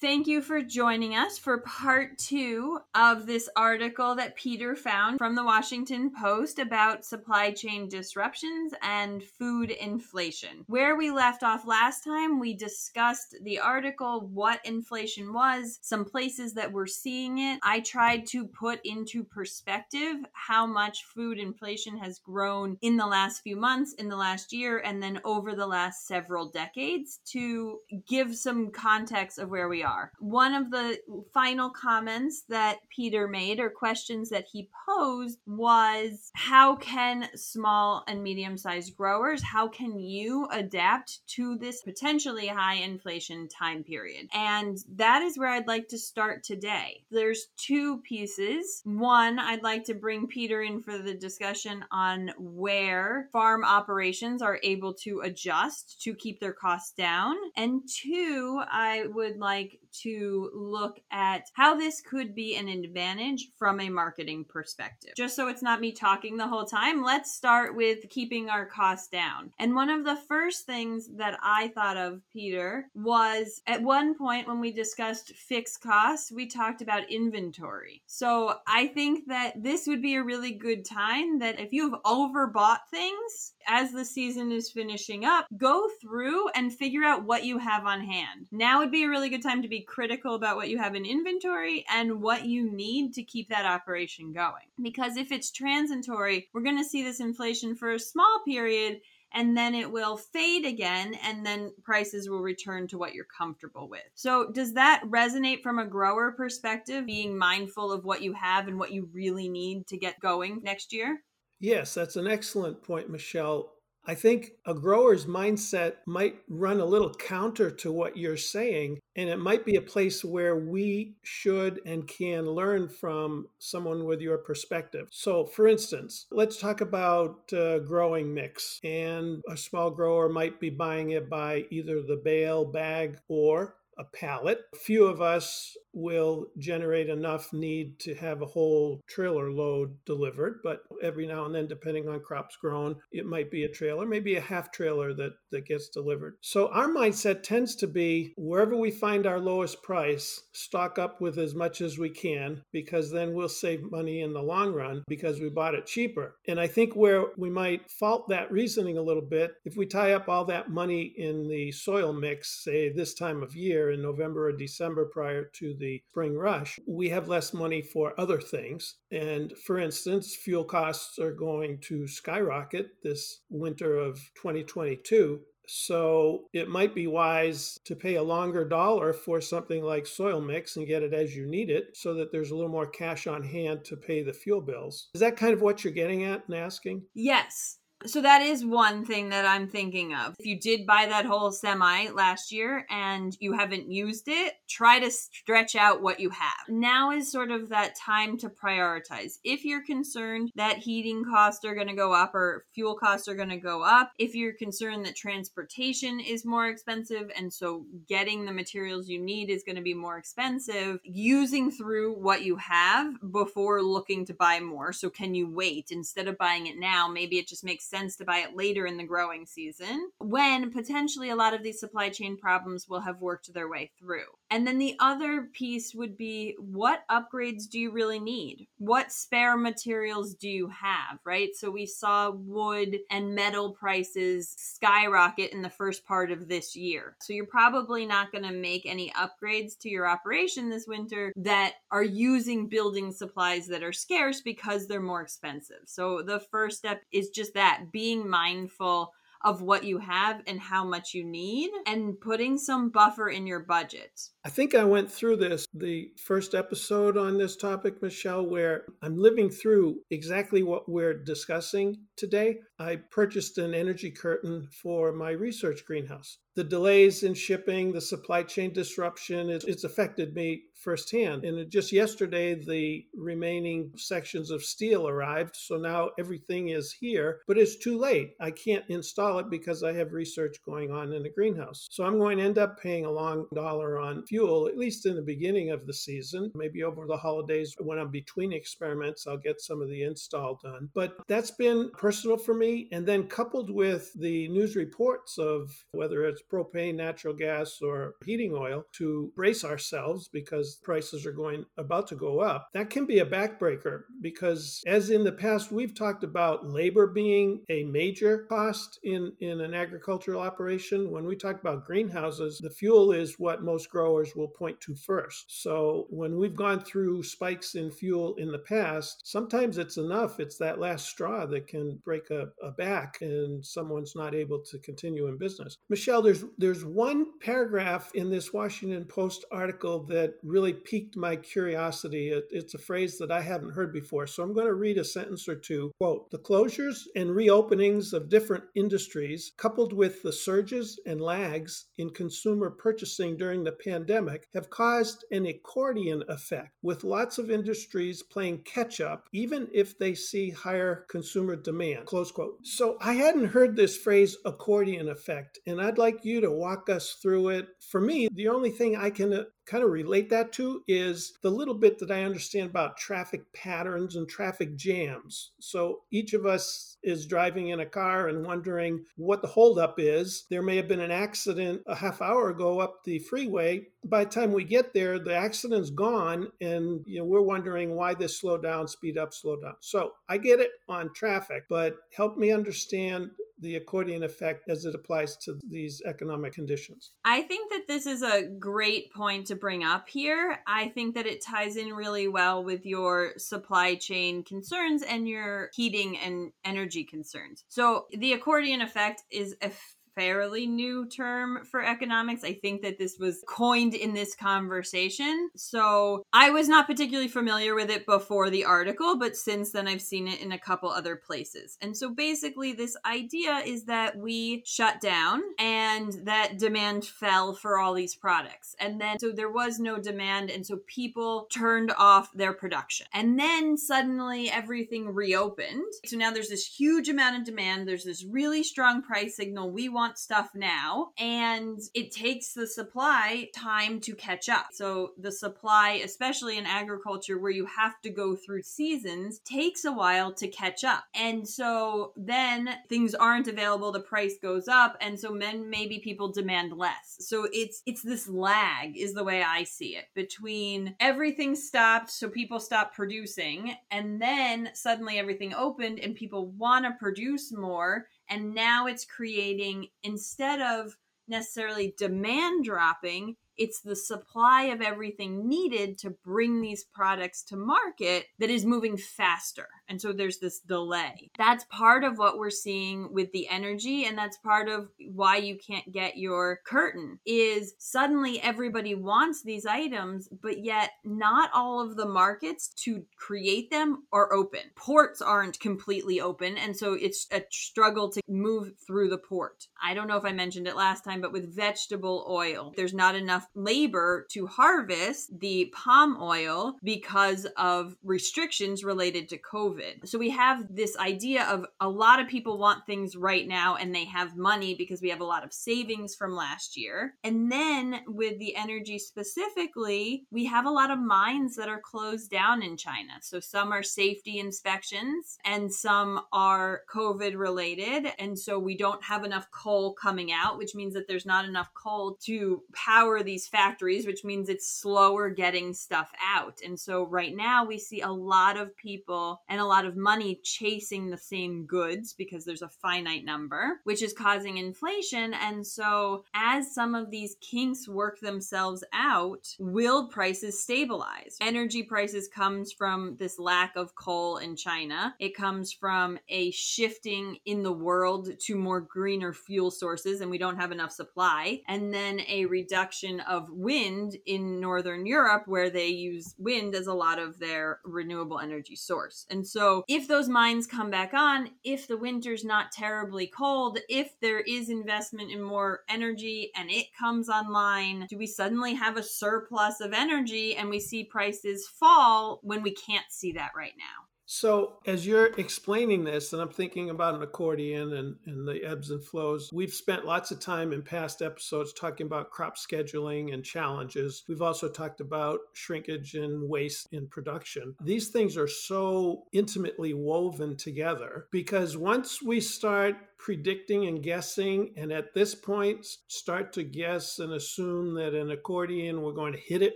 Thank 0.07 0.25
you 0.25 0.41
for 0.41 0.61
joining 0.61 1.15
us 1.15 1.37
for 1.37 1.57
part 1.57 2.17
two 2.17 2.79
of 2.95 3.25
this 3.25 3.49
article 3.57 4.15
that 4.15 4.37
Peter 4.37 4.73
found 4.73 5.17
from 5.17 5.35
the 5.35 5.43
Washington 5.43 6.09
Post 6.17 6.59
about 6.59 7.03
supply 7.03 7.51
chain 7.51 7.89
disruptions 7.89 8.73
and 8.81 9.21
food 9.21 9.69
inflation. 9.69 10.63
Where 10.67 10.95
we 10.95 11.11
left 11.11 11.43
off 11.43 11.67
last 11.67 12.05
time, 12.05 12.39
we 12.39 12.53
discussed 12.53 13.35
the 13.43 13.59
article, 13.59 14.29
what 14.33 14.65
inflation 14.65 15.33
was, 15.33 15.77
some 15.81 16.05
places 16.05 16.53
that 16.53 16.71
we're 16.71 16.87
seeing 16.87 17.39
it. 17.39 17.59
I 17.61 17.81
tried 17.81 18.27
to 18.27 18.45
put 18.45 18.79
into 18.85 19.25
perspective 19.25 20.15
how 20.31 20.65
much 20.65 21.03
food 21.03 21.37
inflation 21.37 21.97
has 21.97 22.19
grown 22.19 22.77
in 22.79 22.95
the 22.95 23.05
last 23.05 23.43
few 23.43 23.57
months, 23.57 23.91
in 23.95 24.07
the 24.07 24.15
last 24.15 24.53
year, 24.53 24.79
and 24.85 25.03
then 25.03 25.19
over 25.25 25.53
the 25.53 25.67
last 25.67 26.07
several 26.07 26.47
decades 26.47 27.19
to 27.25 27.81
give 28.07 28.37
some 28.37 28.71
context 28.71 29.37
of 29.37 29.49
where 29.49 29.67
we 29.67 29.83
are 29.83 29.96
One 30.19 30.53
of 30.53 30.71
the 30.71 30.99
final 31.33 31.69
comments 31.69 32.43
that 32.49 32.79
Peter 32.89 33.27
made 33.27 33.59
or 33.59 33.69
questions 33.69 34.29
that 34.29 34.45
he 34.51 34.69
posed 34.87 35.39
was 35.45 36.31
how 36.33 36.75
can 36.75 37.29
small 37.35 38.03
and 38.07 38.23
medium 38.23 38.57
sized 38.57 38.95
growers, 38.95 39.43
how 39.43 39.67
can 39.67 39.99
you 39.99 40.47
adapt 40.51 41.25
to 41.27 41.57
this 41.57 41.81
potentially 41.81 42.47
high 42.47 42.75
inflation 42.75 43.47
time 43.47 43.83
period? 43.83 44.27
And 44.33 44.77
that 44.95 45.21
is 45.21 45.37
where 45.37 45.49
I'd 45.49 45.67
like 45.67 45.87
to 45.89 45.97
start 45.97 46.43
today. 46.43 47.03
There's 47.11 47.47
two 47.57 47.97
pieces. 47.99 48.81
One, 48.85 49.39
I'd 49.39 49.63
like 49.63 49.83
to 49.85 49.93
bring 49.93 50.27
Peter 50.27 50.61
in 50.61 50.81
for 50.81 50.97
the 50.97 51.13
discussion 51.13 51.83
on 51.91 52.31
where 52.37 53.29
farm 53.31 53.63
operations 53.63 54.41
are 54.41 54.59
able 54.63 54.93
to 54.93 55.21
adjust 55.21 56.01
to 56.01 56.13
keep 56.13 56.39
their 56.39 56.53
costs 56.53 56.93
down. 56.93 57.35
And 57.55 57.81
two, 57.87 58.61
I 58.69 59.05
would 59.07 59.37
like 59.37 59.79
to 60.01 60.51
look 60.53 60.99
at 61.11 61.49
how 61.53 61.75
this 61.75 62.01
could 62.01 62.35
be 62.35 62.55
an 62.55 62.67
advantage 62.67 63.49
from 63.57 63.79
a 63.79 63.89
marketing 63.89 64.45
perspective. 64.47 65.13
Just 65.15 65.35
so 65.35 65.47
it's 65.47 65.61
not 65.61 65.81
me 65.81 65.91
talking 65.91 66.37
the 66.37 66.47
whole 66.47 66.65
time, 66.65 67.03
let's 67.03 67.33
start 67.33 67.75
with 67.75 68.09
keeping 68.09 68.49
our 68.49 68.65
costs 68.65 69.07
down. 69.07 69.51
And 69.59 69.75
one 69.75 69.89
of 69.89 70.05
the 70.05 70.17
first 70.27 70.65
things 70.65 71.09
that 71.17 71.37
I 71.41 71.69
thought 71.69 71.97
of, 71.97 72.21
Peter, 72.31 72.89
was 72.93 73.61
at 73.67 73.81
one 73.81 74.15
point 74.15 74.47
when 74.47 74.59
we 74.59 74.71
discussed 74.71 75.33
fixed 75.33 75.81
costs, 75.81 76.31
we 76.31 76.47
talked 76.47 76.81
about 76.81 77.09
inventory. 77.11 78.03
So 78.05 78.55
I 78.67 78.87
think 78.87 79.27
that 79.27 79.61
this 79.61 79.87
would 79.87 80.01
be 80.01 80.15
a 80.15 80.23
really 80.23 80.53
good 80.53 80.85
time 80.85 81.39
that 81.39 81.59
if 81.59 81.73
you've 81.73 81.95
overbought 82.05 82.79
things 82.91 83.53
as 83.67 83.91
the 83.91 84.05
season 84.05 84.51
is 84.51 84.71
finishing 84.71 85.25
up, 85.25 85.45
go 85.57 85.87
through 86.01 86.49
and 86.49 86.73
figure 86.73 87.03
out 87.03 87.23
what 87.23 87.43
you 87.43 87.57
have 87.57 87.85
on 87.85 88.01
hand. 88.01 88.47
Now 88.51 88.79
would 88.79 88.91
be 88.91 89.03
a 89.03 89.09
really 89.09 89.29
good 89.29 89.43
time 89.43 89.61
to 89.61 89.67
be 89.67 89.81
critical 89.81 90.35
about 90.35 90.55
what 90.55 90.69
you 90.69 90.77
have 90.77 90.95
in 90.95 91.05
inventory 91.05 91.85
and 91.91 92.21
what 92.21 92.45
you 92.45 92.71
need 92.71 93.13
to 93.15 93.23
keep 93.23 93.49
that 93.49 93.65
operation 93.65 94.33
going. 94.33 94.65
Because 94.81 95.17
if 95.17 95.31
it's 95.31 95.51
transitory, 95.51 96.47
we're 96.53 96.63
going 96.63 96.77
to 96.77 96.83
see 96.83 97.03
this 97.03 97.19
inflation 97.19 97.75
for 97.75 97.91
a 97.91 97.99
small 97.99 98.41
period 98.45 99.01
and 99.33 99.57
then 99.57 99.75
it 99.75 99.91
will 99.91 100.17
fade 100.17 100.65
again 100.65 101.13
and 101.23 101.45
then 101.45 101.73
prices 101.83 102.29
will 102.29 102.41
return 102.41 102.87
to 102.87 102.97
what 102.97 103.13
you're 103.13 103.25
comfortable 103.25 103.89
with. 103.89 104.03
So, 104.15 104.49
does 104.51 104.73
that 104.73 105.03
resonate 105.05 105.61
from 105.61 105.79
a 105.79 105.85
grower 105.85 106.31
perspective, 106.31 107.05
being 107.05 107.37
mindful 107.37 107.91
of 107.91 108.05
what 108.05 108.21
you 108.21 108.33
have 108.33 108.67
and 108.67 108.79
what 108.79 108.91
you 108.91 109.09
really 109.13 109.49
need 109.49 109.87
to 109.87 109.97
get 109.97 110.19
going 110.19 110.61
next 110.63 110.93
year? 110.93 111.21
Yes, 111.59 111.93
that's 111.93 112.15
an 112.15 112.27
excellent 112.27 112.83
point, 112.83 113.09
Michelle. 113.09 113.73
I 114.09 114.15
think 114.15 114.51
a 114.65 114.73
grower's 114.73 115.25
mindset 115.25 115.95
might 116.05 116.37
run 116.47 116.79
a 116.79 116.85
little 116.85 117.13
counter 117.13 117.69
to 117.71 117.91
what 117.91 118.15
you're 118.15 118.37
saying, 118.37 118.99
and 119.17 119.29
it 119.29 119.37
might 119.37 119.65
be 119.65 119.75
a 119.75 119.81
place 119.81 120.23
where 120.23 120.55
we 120.55 121.17
should 121.23 121.81
and 121.85 122.07
can 122.07 122.45
learn 122.45 122.87
from 122.87 123.47
someone 123.59 124.05
with 124.05 124.21
your 124.21 124.37
perspective. 124.37 125.09
So, 125.11 125.45
for 125.45 125.67
instance, 125.67 126.27
let's 126.31 126.57
talk 126.57 126.79
about 126.79 127.51
uh, 127.51 127.79
growing 127.79 128.33
mix, 128.33 128.79
and 128.83 129.41
a 129.49 129.57
small 129.57 129.91
grower 129.91 130.29
might 130.29 130.59
be 130.61 130.69
buying 130.69 131.09
it 131.11 131.29
by 131.29 131.65
either 131.69 132.01
the 132.01 132.21
bale, 132.23 132.63
bag, 132.63 133.17
or 133.27 133.75
a 133.97 134.05
pallet. 134.05 134.61
A 134.73 134.77
few 134.77 135.05
of 135.05 135.21
us 135.21 135.75
will 135.97 136.47
generate 136.59 137.09
enough 137.09 137.51
need 137.51 137.99
to 137.99 138.13
have 138.15 138.41
a 138.41 138.45
whole 138.45 139.01
trailer 139.07 139.51
load 139.51 139.95
delivered, 140.05 140.59
but 140.63 140.81
every 141.01 141.25
now 141.25 141.45
and 141.45 141.55
then, 141.55 141.67
depending 141.67 142.07
on 142.07 142.19
crops 142.19 142.55
grown, 142.57 142.95
it 143.11 143.25
might 143.25 143.49
be 143.49 143.63
a 143.63 143.69
trailer, 143.69 144.05
maybe 144.05 144.35
a 144.35 144.41
half 144.41 144.71
trailer 144.71 145.13
that, 145.13 145.33
that 145.51 145.65
gets 145.65 145.89
delivered. 145.89 146.35
So 146.41 146.67
our 146.69 146.87
mindset 146.87 147.41
tends 147.41 147.75
to 147.77 147.87
be 147.87 148.33
wherever 148.37 148.77
we 148.77 148.91
find 148.91 149.25
our 149.25 149.39
lowest 149.39 149.81
price, 149.81 150.43
stock 150.53 150.99
up 150.99 151.19
with 151.19 151.39
as 151.39 151.55
much 151.55 151.81
as 151.81 151.97
we 151.97 152.09
can, 152.09 152.61
because 152.71 153.11
then 153.11 153.33
we'll 153.33 153.49
save 153.49 153.91
money 153.91 154.21
in 154.21 154.33
the 154.33 154.41
long 154.41 154.73
run 154.73 155.03
because 155.07 155.39
we 155.39 155.49
bought 155.49 155.75
it 155.75 155.87
cheaper. 155.87 156.35
And 156.47 156.59
I 156.59 156.67
think 156.67 156.95
where 156.95 157.25
we 157.37 157.49
might 157.49 157.89
fault 157.89 158.29
that 158.29 158.51
reasoning 158.51 158.97
a 158.97 159.01
little 159.01 159.25
bit, 159.27 159.53
if 159.65 159.75
we 159.75 159.87
tie 159.87 160.13
up 160.13 160.29
all 160.29 160.45
that 160.45 160.69
money 160.69 161.13
in 161.17 161.47
the 161.47 161.71
soil 161.71 162.13
mix, 162.13 162.63
say 162.63 162.93
this 162.93 163.15
time 163.15 163.41
of 163.41 163.55
year 163.55 163.91
in 163.91 164.01
November 164.01 164.47
or 164.47 164.51
December 164.51 165.05
prior 165.05 165.45
to 165.55 165.73
the 165.79 165.86
the 165.87 166.03
spring 166.09 166.37
rush, 166.37 166.79
we 166.85 167.09
have 167.09 167.29
less 167.29 167.53
money 167.53 167.81
for 167.81 168.19
other 168.19 168.41
things. 168.41 168.95
And 169.11 169.53
for 169.65 169.79
instance, 169.79 170.35
fuel 170.35 170.65
costs 170.65 171.17
are 171.17 171.31
going 171.31 171.79
to 171.87 172.07
skyrocket 172.07 172.87
this 173.03 173.41
winter 173.49 173.95
of 173.97 174.15
2022. 174.35 175.39
So 175.69 176.45
it 176.53 176.69
might 176.69 176.95
be 176.95 177.07
wise 177.07 177.77
to 177.85 177.95
pay 177.95 178.15
a 178.15 178.23
longer 178.23 178.65
dollar 178.67 179.13
for 179.13 179.41
something 179.41 179.83
like 179.83 180.07
soil 180.07 180.39
mix 180.39 180.77
and 180.77 180.87
get 180.87 181.03
it 181.03 181.13
as 181.13 181.35
you 181.35 181.45
need 181.45 181.69
it 181.69 181.95
so 181.95 182.13
that 182.15 182.31
there's 182.31 182.51
a 182.51 182.55
little 182.55 182.71
more 182.71 182.87
cash 182.87 183.27
on 183.27 183.43
hand 183.43 183.83
to 183.85 183.97
pay 183.97 184.23
the 184.23 184.33
fuel 184.33 184.61
bills. 184.61 185.09
Is 185.13 185.21
that 185.21 185.37
kind 185.37 185.53
of 185.53 185.61
what 185.61 185.83
you're 185.83 185.93
getting 185.93 186.23
at 186.23 186.43
and 186.47 186.55
asking? 186.55 187.03
Yes. 187.13 187.79
So 188.05 188.21
that 188.21 188.41
is 188.41 188.63
one 188.63 189.05
thing 189.05 189.29
that 189.29 189.45
I'm 189.45 189.67
thinking 189.67 190.13
of. 190.13 190.35
If 190.37 190.45
you 190.45 190.59
did 190.59 190.85
buy 190.85 191.07
that 191.07 191.25
whole 191.25 191.51
semi 191.51 192.09
last 192.09 192.51
year 192.51 192.85
and 192.91 193.35
you 193.39 193.53
haven't 193.53 193.91
used 193.91 194.27
it, 194.27 194.53
try 194.69 194.99
to 194.99 195.09
stretch 195.09 195.75
out 195.75 196.03
what 196.03 196.19
you 196.19 196.29
have. 196.29 196.69
Now 196.69 197.11
is 197.11 197.31
sort 197.31 197.49
of 197.49 197.69
that 197.69 197.95
time 197.95 198.37
to 198.37 198.49
prioritize. 198.49 199.39
If 199.43 199.65
you're 199.65 199.83
concerned 199.83 200.51
that 200.55 200.77
heating 200.77 201.25
costs 201.25 201.65
are 201.65 201.73
going 201.73 201.87
to 201.87 201.95
go 201.95 202.13
up 202.13 202.35
or 202.35 202.65
fuel 202.73 202.95
costs 202.95 203.27
are 203.27 203.35
going 203.35 203.49
to 203.49 203.57
go 203.57 203.81
up, 203.81 204.11
if 204.19 204.35
you're 204.35 204.53
concerned 204.53 205.05
that 205.05 205.15
transportation 205.15 206.19
is 206.19 206.45
more 206.45 206.67
expensive 206.67 207.31
and 207.35 207.51
so 207.51 207.85
getting 208.07 208.45
the 208.45 208.51
materials 208.51 209.09
you 209.09 209.19
need 209.19 209.49
is 209.49 209.63
going 209.63 209.75
to 209.75 209.81
be 209.81 209.95
more 209.95 210.19
expensive, 210.19 210.99
using 211.03 211.71
through 211.71 212.13
what 212.13 212.43
you 212.43 212.57
have 212.57 213.15
before 213.31 213.81
looking 213.81 214.23
to 214.27 214.35
buy 214.35 214.59
more. 214.59 214.93
So 214.93 215.09
can 215.09 215.33
you 215.33 215.49
wait 215.49 215.87
instead 215.89 216.27
of 216.27 216.37
buying 216.37 216.67
it 216.67 216.77
now? 216.77 217.07
Maybe 217.07 217.39
it 217.39 217.47
just 217.47 217.63
makes 217.63 217.86
sense 217.89 218.15
to 218.17 218.25
buy 218.25 218.39
it 218.39 218.55
later 218.55 218.85
in 218.85 218.97
the 218.97 219.03
growing 219.03 219.45
season 219.45 220.09
when 220.19 220.71
potentially 220.71 221.29
a 221.29 221.35
lot 221.35 221.53
of 221.53 221.63
these 221.63 221.79
supply 221.79 222.09
chain 222.09 222.37
problems 222.37 222.87
will 222.87 223.01
have 223.01 223.21
worked 223.21 223.53
their 223.53 223.69
way 223.69 223.91
through. 223.99 224.36
And 224.49 224.65
then 224.65 224.77
the 224.77 224.95
other 224.99 225.49
piece 225.53 225.93
would 225.93 226.17
be 226.17 226.55
what 226.59 227.03
upgrades 227.09 227.69
do 227.69 227.79
you 227.79 227.91
really 227.91 228.19
need? 228.19 228.67
What 228.77 229.11
spare 229.11 229.57
materials 229.57 230.35
do 230.35 230.47
you 230.47 230.69
have, 230.69 231.19
right? 231.25 231.49
So 231.55 231.69
we 231.69 231.85
saw 231.85 232.31
wood 232.31 232.99
and 233.11 233.35
metal 233.35 233.71
prices 233.71 234.53
skyrocket 234.57 235.51
in 235.51 235.61
the 235.61 235.69
first 235.69 236.05
part 236.05 236.31
of 236.31 236.47
this 236.47 236.75
year. 236.75 237.15
So 237.19 237.33
you're 237.33 237.45
probably 237.45 238.05
not 238.05 238.31
going 238.31 238.45
to 238.45 238.53
make 238.53 238.85
any 238.85 239.11
upgrades 239.11 239.77
to 239.79 239.89
your 239.89 240.07
operation 240.07 240.69
this 240.69 240.87
winter 240.87 241.33
that 241.35 241.73
are 241.91 242.03
using 242.03 242.67
building 242.67 243.11
supplies 243.11 243.67
that 243.67 243.83
are 243.83 243.93
scarce 243.93 244.41
because 244.41 244.87
they're 244.87 245.01
more 245.01 245.21
expensive. 245.21 245.81
So 245.85 246.21
the 246.21 246.39
first 246.39 246.77
step 246.77 247.01
is 247.11 247.29
just 247.29 247.53
that 247.55 247.91
being 247.91 248.29
mindful 248.29 249.13
of 249.43 249.61
what 249.61 249.83
you 249.83 249.99
have 249.99 250.41
and 250.47 250.59
how 250.59 250.83
much 250.83 251.13
you 251.13 251.23
need 251.23 251.69
and 251.85 252.19
putting 252.19 252.57
some 252.57 252.89
buffer 252.89 253.29
in 253.29 253.47
your 253.47 253.59
budget. 253.59 254.19
I 254.43 254.49
think 254.49 254.75
I 254.75 254.83
went 254.83 255.11
through 255.11 255.37
this 255.37 255.65
the 255.73 256.11
first 256.17 256.55
episode 256.55 257.17
on 257.17 257.37
this 257.37 257.55
topic, 257.55 258.01
Michelle, 258.01 258.45
where 258.45 258.85
I'm 259.01 259.17
living 259.17 259.49
through 259.49 260.01
exactly 260.09 260.63
what 260.63 260.89
we're 260.89 261.13
discussing 261.13 261.97
today. 262.15 262.59
I 262.79 262.97
purchased 263.11 263.57
an 263.57 263.73
energy 263.73 264.11
curtain 264.11 264.67
for 264.81 265.11
my 265.11 265.31
research 265.31 265.85
greenhouse. 265.85 266.37
the 266.57 266.63
delays 266.63 267.21
in 267.21 267.35
shipping, 267.35 267.91
the 267.91 268.01
supply 268.01 268.41
chain 268.41 268.73
disruption, 268.73 269.49
it, 269.49 269.63
it's 269.67 269.83
affected 269.83 270.33
me 270.33 270.63
firsthand. 270.77 271.43
And 271.43 271.69
just 271.69 271.91
yesterday, 271.91 272.55
the 272.55 273.05
remaining 273.15 273.91
sections 273.97 274.51
of 274.51 274.63
steel 274.63 275.07
arrived. 275.07 275.55
So 275.55 275.77
now 275.77 276.11
everything 276.19 276.69
is 276.69 276.93
here, 276.93 277.41
but 277.47 277.57
it's 277.57 277.77
too 277.77 277.97
late. 277.97 278.31
I 278.39 278.51
can't 278.51 278.85
install 278.89 279.39
it 279.39 279.49
because 279.49 279.83
I 279.83 279.93
have 279.93 280.13
research 280.13 280.57
going 280.65 280.91
on 280.91 281.13
in 281.13 281.23
the 281.23 281.29
greenhouse. 281.29 281.87
So 281.91 282.03
I'm 282.03 282.19
going 282.19 282.37
to 282.37 282.43
end 282.43 282.57
up 282.57 282.79
paying 282.81 283.05
a 283.05 283.11
long 283.11 283.47
dollar 283.53 283.99
on 283.99 284.25
fuel, 284.25 284.67
at 284.67 284.77
least 284.77 285.05
in 285.05 285.15
the 285.15 285.21
beginning 285.21 285.71
of 285.71 285.85
the 285.85 285.93
season. 285.93 286.51
Maybe 286.55 286.83
over 286.83 287.05
the 287.07 287.17
holidays 287.17 287.73
when 287.79 287.99
I'm 287.99 288.11
between 288.11 288.53
experiments, 288.53 289.27
I'll 289.27 289.37
get 289.37 289.61
some 289.61 289.81
of 289.81 289.89
the 289.89 290.03
install 290.03 290.59
done. 290.63 290.89
But 290.93 291.17
that's 291.27 291.51
been 291.51 291.91
personal 291.97 292.37
for 292.37 292.53
me. 292.53 292.87
And 292.91 293.05
then 293.05 293.27
coupled 293.27 293.69
with 293.69 294.11
the 294.13 294.47
news 294.49 294.75
reports 294.75 295.37
of 295.37 295.71
whether 295.91 296.25
it's 296.25 296.41
propane, 296.51 296.95
natural 296.95 297.33
gas, 297.33 297.79
or 297.81 298.15
heating 298.25 298.53
oil 298.53 298.83
to 298.93 299.31
brace 299.35 299.63
ourselves 299.63 300.27
because 300.27 300.66
prices 300.75 301.25
are 301.25 301.31
going 301.31 301.65
about 301.77 302.07
to 302.07 302.15
go 302.15 302.39
up, 302.39 302.69
that 302.73 302.89
can 302.89 303.05
be 303.05 303.19
a 303.19 303.25
backbreaker 303.25 304.03
because 304.21 304.81
as 304.85 305.09
in 305.09 305.23
the 305.23 305.31
past 305.31 305.71
we've 305.71 305.95
talked 305.95 306.23
about 306.23 306.67
labor 306.67 307.07
being 307.07 307.63
a 307.69 307.83
major 307.83 308.45
cost 308.49 308.99
in 309.03 309.31
in 309.39 309.61
an 309.61 309.73
agricultural 309.73 310.41
operation. 310.41 311.11
When 311.11 311.25
we 311.25 311.35
talk 311.35 311.59
about 311.59 311.85
greenhouses, 311.85 312.59
the 312.59 312.69
fuel 312.69 313.11
is 313.11 313.39
what 313.39 313.63
most 313.63 313.89
growers 313.89 314.35
will 314.35 314.47
point 314.47 314.79
to 314.81 314.95
first. 314.95 315.61
So 315.61 316.07
when 316.09 316.37
we've 316.37 316.55
gone 316.55 316.81
through 316.81 317.23
spikes 317.23 317.75
in 317.75 317.91
fuel 317.91 318.35
in 318.35 318.51
the 318.51 318.59
past, 318.59 319.27
sometimes 319.27 319.77
it's 319.77 319.97
enough. 319.97 320.39
It's 320.39 320.57
that 320.57 320.79
last 320.79 321.07
straw 321.07 321.45
that 321.45 321.67
can 321.67 321.99
break 322.03 322.29
a, 322.29 322.49
a 322.63 322.71
back 322.71 323.19
and 323.21 323.65
someone's 323.65 324.15
not 324.15 324.35
able 324.35 324.59
to 324.59 324.79
continue 324.79 325.27
in 325.27 325.37
business. 325.37 325.77
Michelle, 325.89 326.21
there's 326.21 326.43
there's 326.57 326.85
one 326.85 327.39
paragraph 327.39 328.11
in 328.13 328.29
this 328.29 328.53
Washington 328.53 329.05
Post 329.05 329.45
article 329.51 330.03
that 330.05 330.35
really 330.43 330.56
really 330.57 330.73
piqued 330.73 331.15
my 331.15 331.35
curiosity. 331.35 332.29
It, 332.29 332.47
it's 332.49 332.73
a 332.73 332.79
phrase 332.79 333.19
that 333.19 333.31
I 333.31 333.41
haven't 333.41 333.75
heard 333.75 333.93
before. 333.93 334.25
So 334.25 334.41
I'm 334.41 334.55
going 334.55 334.65
to 334.65 334.73
read 334.73 334.97
a 334.97 335.03
sentence 335.03 335.47
or 335.47 335.55
two. 335.55 335.91
Quote 335.99 336.31
The 336.31 336.39
closures 336.39 337.03
and 337.15 337.29
reopenings 337.29 338.11
of 338.11 338.27
different 338.27 338.63
industries, 338.73 339.51
coupled 339.55 339.93
with 339.93 340.23
the 340.23 340.33
surges 340.33 340.99
and 341.05 341.21
lags 341.21 341.85
in 341.99 342.09
consumer 342.09 342.71
purchasing 342.71 343.37
during 343.37 343.63
the 343.63 343.71
pandemic, 343.71 344.47
have 344.55 344.71
caused 344.71 345.25
an 345.29 345.45
accordion 345.45 346.23
effect, 346.27 346.71
with 346.81 347.03
lots 347.03 347.37
of 347.37 347.51
industries 347.51 348.23
playing 348.23 348.57
catch 348.63 348.99
up, 348.99 349.27
even 349.33 349.67
if 349.71 349.99
they 349.99 350.15
see 350.15 350.49
higher 350.49 351.05
consumer 351.07 351.55
demand. 351.55 352.07
Close 352.07 352.31
quote. 352.31 352.57
So 352.63 352.97
I 352.99 353.13
hadn't 353.13 353.49
heard 353.49 353.75
this 353.75 353.95
phrase 353.95 354.35
accordion 354.43 355.07
effect, 355.07 355.59
and 355.67 355.79
I'd 355.79 355.99
like 355.99 356.25
you 356.25 356.41
to 356.41 356.51
walk 356.51 356.89
us 356.89 357.17
through 357.21 357.49
it. 357.49 357.67
For 357.91 358.01
me, 358.01 358.27
the 358.33 358.47
only 358.47 358.71
thing 358.71 358.95
I 358.95 359.11
can 359.11 359.33
uh, 359.33 359.43
kind 359.67 359.83
of 359.83 359.91
relate 359.91 360.29
that 360.29 360.53
to 360.53 360.81
is 360.87 361.33
the 361.41 361.51
little 361.51 361.73
bit 361.73 361.99
that 361.99 362.09
I 362.09 362.23
understand 362.23 362.69
about 362.69 362.97
traffic 362.97 363.51
patterns 363.53 364.15
and 364.15 364.27
traffic 364.27 364.75
jams. 364.75 365.51
So 365.59 366.01
each 366.11 366.33
of 366.33 366.45
us 366.45 366.97
is 367.03 367.27
driving 367.27 367.69
in 367.69 367.81
a 367.81 367.85
car 367.85 368.29
and 368.29 368.45
wondering 368.45 369.03
what 369.17 369.41
the 369.41 369.47
holdup 369.47 369.95
is. 369.97 370.45
There 370.49 370.61
may 370.61 370.77
have 370.77 370.87
been 370.87 371.01
an 371.01 371.11
accident 371.11 371.81
a 371.85 371.95
half 371.95 372.21
hour 372.21 372.49
ago 372.49 372.79
up 372.79 373.03
the 373.03 373.19
freeway. 373.19 373.87
By 374.05 374.23
the 374.23 374.29
time 374.29 374.53
we 374.53 374.63
get 374.63 374.93
there, 374.93 375.19
the 375.19 375.35
accident's 375.35 375.89
gone, 375.89 376.51
and 376.61 377.03
you 377.05 377.19
know 377.19 377.25
we're 377.25 377.41
wondering 377.41 377.95
why 377.95 378.13
this 378.13 378.39
slow 378.39 378.57
down, 378.57 378.87
speed 378.87 379.17
up, 379.17 379.33
slow 379.33 379.59
down. 379.59 379.75
So 379.81 380.13
I 380.29 380.37
get 380.37 380.59
it 380.59 380.71
on 380.87 381.13
traffic, 381.13 381.63
but 381.69 381.97
help 382.15 382.37
me 382.37 382.51
understand 382.51 383.31
the 383.59 383.75
accordion 383.75 384.23
effect 384.23 384.69
as 384.69 384.85
it 384.85 384.95
applies 384.95 385.37
to 385.37 385.59
these 385.69 386.01
economic 386.05 386.53
conditions. 386.53 387.11
I 387.25 387.41
think 387.41 387.71
that 387.71 387.87
this 387.87 388.05
is 388.05 388.21
a 388.21 388.43
great 388.59 389.11
point 389.13 389.47
to 389.47 389.55
bring 389.55 389.83
up 389.83 390.07
here. 390.07 390.59
I 390.67 390.89
think 390.89 391.15
that 391.15 391.25
it 391.25 391.43
ties 391.43 391.75
in 391.75 391.93
really 391.93 392.27
well 392.27 392.63
with 392.63 392.85
your 392.85 393.33
supply 393.37 393.95
chain 393.95 394.43
concerns 394.43 395.03
and 395.03 395.27
your 395.27 395.69
heating 395.73 396.17
and 396.17 396.51
energy 396.63 397.03
concerns. 397.03 397.63
So, 397.67 398.05
the 398.11 398.33
accordion 398.33 398.81
effect 398.81 399.23
is 399.31 399.55
a 399.61 399.71
fairly 400.17 400.65
new 400.65 401.05
term 401.07 401.63
for 401.63 401.83
economics. 401.83 402.43
I 402.43 402.53
think 402.53 402.81
that 402.81 402.97
this 402.97 403.17
was 403.19 403.43
coined 403.47 403.93
in 403.93 404.15
this 404.15 404.35
conversation. 404.35 405.49
So 405.55 406.23
I 406.33 406.49
was 406.49 406.67
not 406.67 406.87
particularly 406.87 407.27
familiar 407.27 407.75
with 407.75 407.91
it 407.91 408.07
before 408.07 408.49
the 408.49 408.65
article, 408.65 409.19
but 409.19 409.35
since 409.35 409.71
then 409.71 409.87
I've 409.87 410.01
seen 410.01 410.27
it 410.27 410.41
in 410.41 410.51
a 410.51 410.57
couple 410.57 410.89
other 410.89 411.15
places. 411.15 411.77
And 411.81 411.95
so 411.95 412.09
basically, 412.09 412.73
this 412.73 412.97
idea 413.05 413.61
is 413.63 413.85
that 413.85 414.17
we 414.17 414.63
shut 414.65 414.99
down 415.01 415.43
and 415.59 416.11
that 416.23 416.57
demand 416.57 417.05
fell 417.05 417.53
for 417.53 417.77
all 417.77 417.93
these 417.93 418.15
products. 418.15 418.75
And 418.79 418.99
then 418.99 419.19
so 419.19 419.31
there 419.31 419.51
was 419.51 419.79
no 419.79 419.99
demand. 419.99 420.49
And 420.49 420.65
so 420.65 420.79
people 420.87 421.47
turned 421.51 421.91
off 421.95 422.33
their 422.33 422.53
production. 422.53 423.05
And 423.13 423.39
then 423.39 423.77
suddenly 423.77 424.49
everything 424.49 425.13
reopened. 425.13 425.83
So 426.05 426.17
now 426.17 426.31
there's 426.31 426.49
this 426.49 426.65
huge 426.65 427.07
amount 427.07 427.37
of 427.37 427.45
demand. 427.45 427.87
There's 427.87 428.05
this 428.05 428.25
really 428.25 428.63
strong 428.63 429.03
price 429.03 429.35
signal. 429.35 429.69
We 429.69 429.89
want 429.89 430.06
want 430.07 430.17
stuff 430.17 430.51
now 430.55 431.09
and 431.17 431.79
it 431.93 432.11
takes 432.11 432.53
the 432.53 432.65
supply 432.65 433.49
time 433.53 433.99
to 433.99 434.15
catch 434.15 434.47
up. 434.47 434.67
So 434.71 435.11
the 435.17 435.31
supply, 435.31 436.01
especially 436.03 436.57
in 436.57 436.65
agriculture 436.65 437.37
where 437.37 437.51
you 437.51 437.65
have 437.65 437.99
to 438.01 438.09
go 438.09 438.35
through 438.35 438.61
seasons, 438.61 439.39
takes 439.39 439.83
a 439.83 439.91
while 439.91 440.33
to 440.35 440.47
catch 440.47 440.83
up. 440.83 441.03
And 441.13 441.47
so 441.47 442.13
then 442.15 442.69
things 442.87 443.15
aren't 443.15 443.47
available, 443.47 443.91
the 443.91 443.99
price 443.99 444.35
goes 444.41 444.67
up 444.67 444.95
and 445.01 445.19
so 445.19 445.35
then 445.37 445.69
maybe 445.69 445.99
people 445.99 446.31
demand 446.31 446.71
less. 446.71 447.17
So 447.19 447.47
it's 447.51 447.81
it's 447.85 448.01
this 448.01 448.29
lag 448.29 448.97
is 448.97 449.13
the 449.13 449.23
way 449.23 449.43
I 449.43 449.63
see 449.63 449.97
it 449.97 450.05
between 450.15 450.95
everything 450.99 451.55
stopped 451.55 452.11
so 452.11 452.29
people 452.29 452.59
stopped 452.59 452.95
producing 452.95 453.75
and 453.91 454.21
then 454.21 454.69
suddenly 454.73 455.19
everything 455.19 455.53
opened 455.53 455.99
and 455.99 456.15
people 456.15 456.47
want 456.51 456.85
to 456.85 456.91
produce 456.99 457.51
more 457.51 458.05
and 458.29 458.53
now 458.53 458.87
it's 458.87 459.05
creating, 459.05 459.87
instead 460.03 460.61
of 460.61 460.97
necessarily 461.27 461.93
demand 461.97 462.63
dropping, 462.63 463.35
it's 463.57 463.81
the 463.81 463.95
supply 463.95 464.63
of 464.63 464.81
everything 464.81 465.47
needed 465.47 465.97
to 465.99 466.11
bring 466.11 466.61
these 466.61 466.83
products 466.83 467.43
to 467.43 467.55
market 467.55 468.25
that 468.39 468.49
is 468.49 468.65
moving 468.65 468.97
faster. 468.97 469.67
And 469.89 470.01
so 470.01 470.13
there's 470.13 470.39
this 470.39 470.59
delay. 470.59 471.31
That's 471.37 471.65
part 471.65 472.03
of 472.03 472.17
what 472.17 472.37
we're 472.37 472.49
seeing 472.49 473.13
with 473.13 473.31
the 473.31 473.47
energy 473.49 474.05
and 474.05 474.17
that's 474.17 474.37
part 474.37 474.67
of 474.67 474.89
why 475.13 475.37
you 475.37 475.57
can't 475.57 475.91
get 475.91 476.17
your 476.17 476.61
curtain 476.65 477.19
is 477.25 477.73
suddenly 477.77 478.41
everybody 478.41 478.95
wants 478.95 479.43
these 479.43 479.65
items 479.65 480.27
but 480.41 480.63
yet 480.63 480.91
not 481.03 481.49
all 481.53 481.79
of 481.81 481.95
the 481.95 482.05
markets 482.05 482.69
to 482.69 483.03
create 483.15 483.69
them 483.69 484.03
are 484.11 484.33
open. 484.33 484.61
Ports 484.75 485.21
aren't 485.21 485.59
completely 485.59 486.19
open 486.19 486.57
and 486.57 486.75
so 486.75 486.93
it's 486.93 487.27
a 487.31 487.43
struggle 487.51 488.09
to 488.09 488.21
move 488.27 488.73
through 488.85 489.09
the 489.09 489.17
port. 489.17 489.67
I 489.81 489.93
don't 489.93 490.07
know 490.07 490.17
if 490.17 490.25
I 490.25 490.31
mentioned 490.31 490.67
it 490.67 490.75
last 490.75 491.03
time 491.03 491.21
but 491.21 491.31
with 491.31 491.55
vegetable 491.55 492.25
oil 492.29 492.73
there's 492.75 492.93
not 492.93 493.15
enough 493.15 493.47
labor 493.55 494.27
to 494.31 494.47
harvest 494.47 495.39
the 495.39 495.71
palm 495.73 496.17
oil 496.21 496.75
because 496.83 497.45
of 497.57 497.95
restrictions 498.03 498.83
related 498.83 499.29
to 499.29 499.37
COVID. 499.37 499.76
COVID. 499.77 500.07
So 500.07 500.17
we 500.17 500.29
have 500.31 500.65
this 500.69 500.97
idea 500.97 501.45
of 501.45 501.65
a 501.79 501.89
lot 501.89 502.19
of 502.19 502.27
people 502.27 502.57
want 502.57 502.85
things 502.85 503.15
right 503.15 503.47
now 503.47 503.75
and 503.75 503.93
they 503.93 504.05
have 504.05 504.35
money 504.35 504.75
because 504.75 505.01
we 505.01 505.09
have 505.09 505.21
a 505.21 505.25
lot 505.25 505.43
of 505.43 505.53
savings 505.53 506.15
from 506.15 506.35
last 506.35 506.77
year. 506.77 507.15
And 507.23 507.51
then 507.51 508.01
with 508.07 508.39
the 508.39 508.55
energy 508.55 508.99
specifically, 508.99 510.25
we 510.31 510.45
have 510.45 510.65
a 510.65 510.71
lot 510.71 510.91
of 510.91 510.99
mines 510.99 511.55
that 511.55 511.69
are 511.69 511.79
closed 511.79 512.29
down 512.29 512.63
in 512.63 512.77
China. 512.77 513.13
So 513.21 513.39
some 513.39 513.71
are 513.71 513.83
safety 513.83 514.39
inspections 514.39 515.37
and 515.45 515.73
some 515.73 516.21
are 516.31 516.81
COVID 516.93 517.37
related. 517.37 518.07
And 518.19 518.37
so 518.37 518.59
we 518.59 518.77
don't 518.77 519.03
have 519.03 519.23
enough 519.23 519.49
coal 519.51 519.93
coming 519.93 520.31
out, 520.31 520.57
which 520.57 520.75
means 520.75 520.93
that 520.93 521.07
there's 521.07 521.25
not 521.25 521.45
enough 521.45 521.69
coal 521.73 522.17
to 522.23 522.63
power 522.73 523.23
these 523.23 523.47
factories, 523.47 524.05
which 524.05 524.23
means 524.23 524.49
it's 524.49 524.69
slower 524.69 525.29
getting 525.29 525.73
stuff 525.73 526.11
out. 526.25 526.59
And 526.65 526.79
so 526.79 527.03
right 527.03 527.35
now 527.35 527.65
we 527.65 527.77
see 527.77 528.01
a 528.01 528.11
lot 528.11 528.57
of 528.57 528.75
people 528.75 529.41
and 529.47 529.59
a 529.59 529.65
lot 529.67 529.85
of 529.85 529.95
money 529.95 530.39
chasing 530.43 531.09
the 531.09 531.17
same 531.17 531.65
goods 531.65 532.13
because 532.13 532.45
there's 532.45 532.61
a 532.61 532.69
finite 532.69 533.25
number, 533.25 533.81
which 533.83 534.01
is 534.01 534.13
causing 534.13 534.57
inflation. 534.57 535.33
And 535.33 535.65
so, 535.65 536.23
as 536.33 536.73
some 536.73 536.95
of 536.95 537.11
these 537.11 537.35
kinks 537.41 537.87
work 537.87 538.19
themselves 538.19 538.83
out, 538.93 539.47
will 539.59 540.07
prices 540.07 540.61
stabilize? 540.61 541.37
Energy 541.41 541.83
prices 541.83 542.27
comes 542.27 542.71
from 542.71 543.15
this 543.17 543.39
lack 543.39 543.75
of 543.75 543.95
coal 543.95 544.37
in 544.37 544.55
China. 544.55 545.15
It 545.19 545.35
comes 545.35 545.71
from 545.71 546.17
a 546.29 546.51
shifting 546.51 547.37
in 547.45 547.63
the 547.63 547.73
world 547.73 548.29
to 548.39 548.55
more 548.55 548.81
greener 548.81 549.33
fuel 549.33 549.71
sources, 549.71 550.21
and 550.21 550.31
we 550.31 550.37
don't 550.37 550.57
have 550.57 550.71
enough 550.71 550.91
supply. 550.91 551.61
And 551.67 551.93
then 551.93 552.21
a 552.27 552.45
reduction 552.45 553.19
of 553.21 553.47
wind 553.49 554.17
in 554.25 554.59
Northern 554.59 555.05
Europe, 555.05 555.43
where 555.47 555.69
they 555.69 555.87
use 555.87 556.35
wind 556.37 556.75
as 556.75 556.87
a 556.87 556.93
lot 556.93 557.19
of 557.19 557.39
their 557.39 557.79
renewable 557.83 558.39
energy 558.39 558.75
source. 558.75 559.25
And 559.29 559.45
so, 559.45 559.56
if 559.87 560.07
those 560.07 560.29
mines 560.29 560.67
come 560.67 560.89
back 560.89 561.13
on, 561.13 561.49
if 561.63 561.87
the 561.87 561.97
winter's 561.97 562.43
not 562.43 562.71
terribly 562.71 563.27
cold, 563.27 563.79
if 563.89 564.19
there 564.19 564.39
is 564.41 564.69
investment 564.69 565.31
in 565.31 565.41
more 565.41 565.81
energy 565.89 566.51
and 566.55 566.69
it 566.69 566.87
comes 566.97 567.29
online, 567.29 568.07
do 568.09 568.17
we 568.17 568.27
suddenly 568.27 568.73
have 568.73 568.97
a 568.97 569.03
surplus 569.03 569.81
of 569.81 569.93
energy 569.93 570.55
and 570.55 570.69
we 570.69 570.79
see 570.79 571.03
prices 571.03 571.67
fall 571.67 572.39
when 572.43 572.61
we 572.63 572.71
can't 572.71 573.05
see 573.09 573.31
that 573.33 573.51
right 573.55 573.73
now? 573.77 574.06
So, 574.29 574.73
as 574.85 575.07
you're 575.07 575.33
explaining 575.37 576.03
this, 576.03 576.33
and 576.33 576.41
I'm 576.41 576.49
thinking 576.49 576.89
about 576.89 577.15
an 577.15 577.21
accordion 577.21 577.93
and, 577.93 578.17
and 578.25 578.45
the 578.45 578.61
ebbs 578.61 578.91
and 578.91 579.01
flows, 579.01 579.51
we've 579.53 579.73
spent 579.73 580.05
lots 580.05 580.31
of 580.31 580.41
time 580.41 580.73
in 580.73 580.81
past 580.81 581.21
episodes 581.21 581.71
talking 581.71 582.07
about 582.07 582.29
crop 582.29 582.57
scheduling 582.57 583.33
and 583.33 583.41
challenges. 583.41 584.25
We've 584.27 584.41
also 584.41 584.67
talked 584.67 584.99
about 584.99 585.39
shrinkage 585.53 586.15
and 586.15 586.49
waste 586.49 586.91
in 586.91 587.07
production. 587.07 587.73
These 587.81 588.09
things 588.09 588.35
are 588.35 588.49
so 588.49 589.23
intimately 589.31 589.93
woven 589.93 590.57
together 590.57 591.27
because 591.31 591.77
once 591.77 592.21
we 592.21 592.41
start 592.41 592.97
predicting 593.17 593.87
and 593.87 594.03
guessing, 594.03 594.73
and 594.77 594.91
at 594.91 595.13
this 595.13 595.35
point, 595.35 595.85
start 596.07 596.53
to 596.53 596.63
guess 596.63 597.19
and 597.19 597.33
assume 597.33 597.93
that 597.95 598.13
an 598.13 598.31
accordion, 598.31 599.01
we're 599.01 599.11
going 599.11 599.33
to 599.33 599.39
hit 599.39 599.61
it 599.61 599.75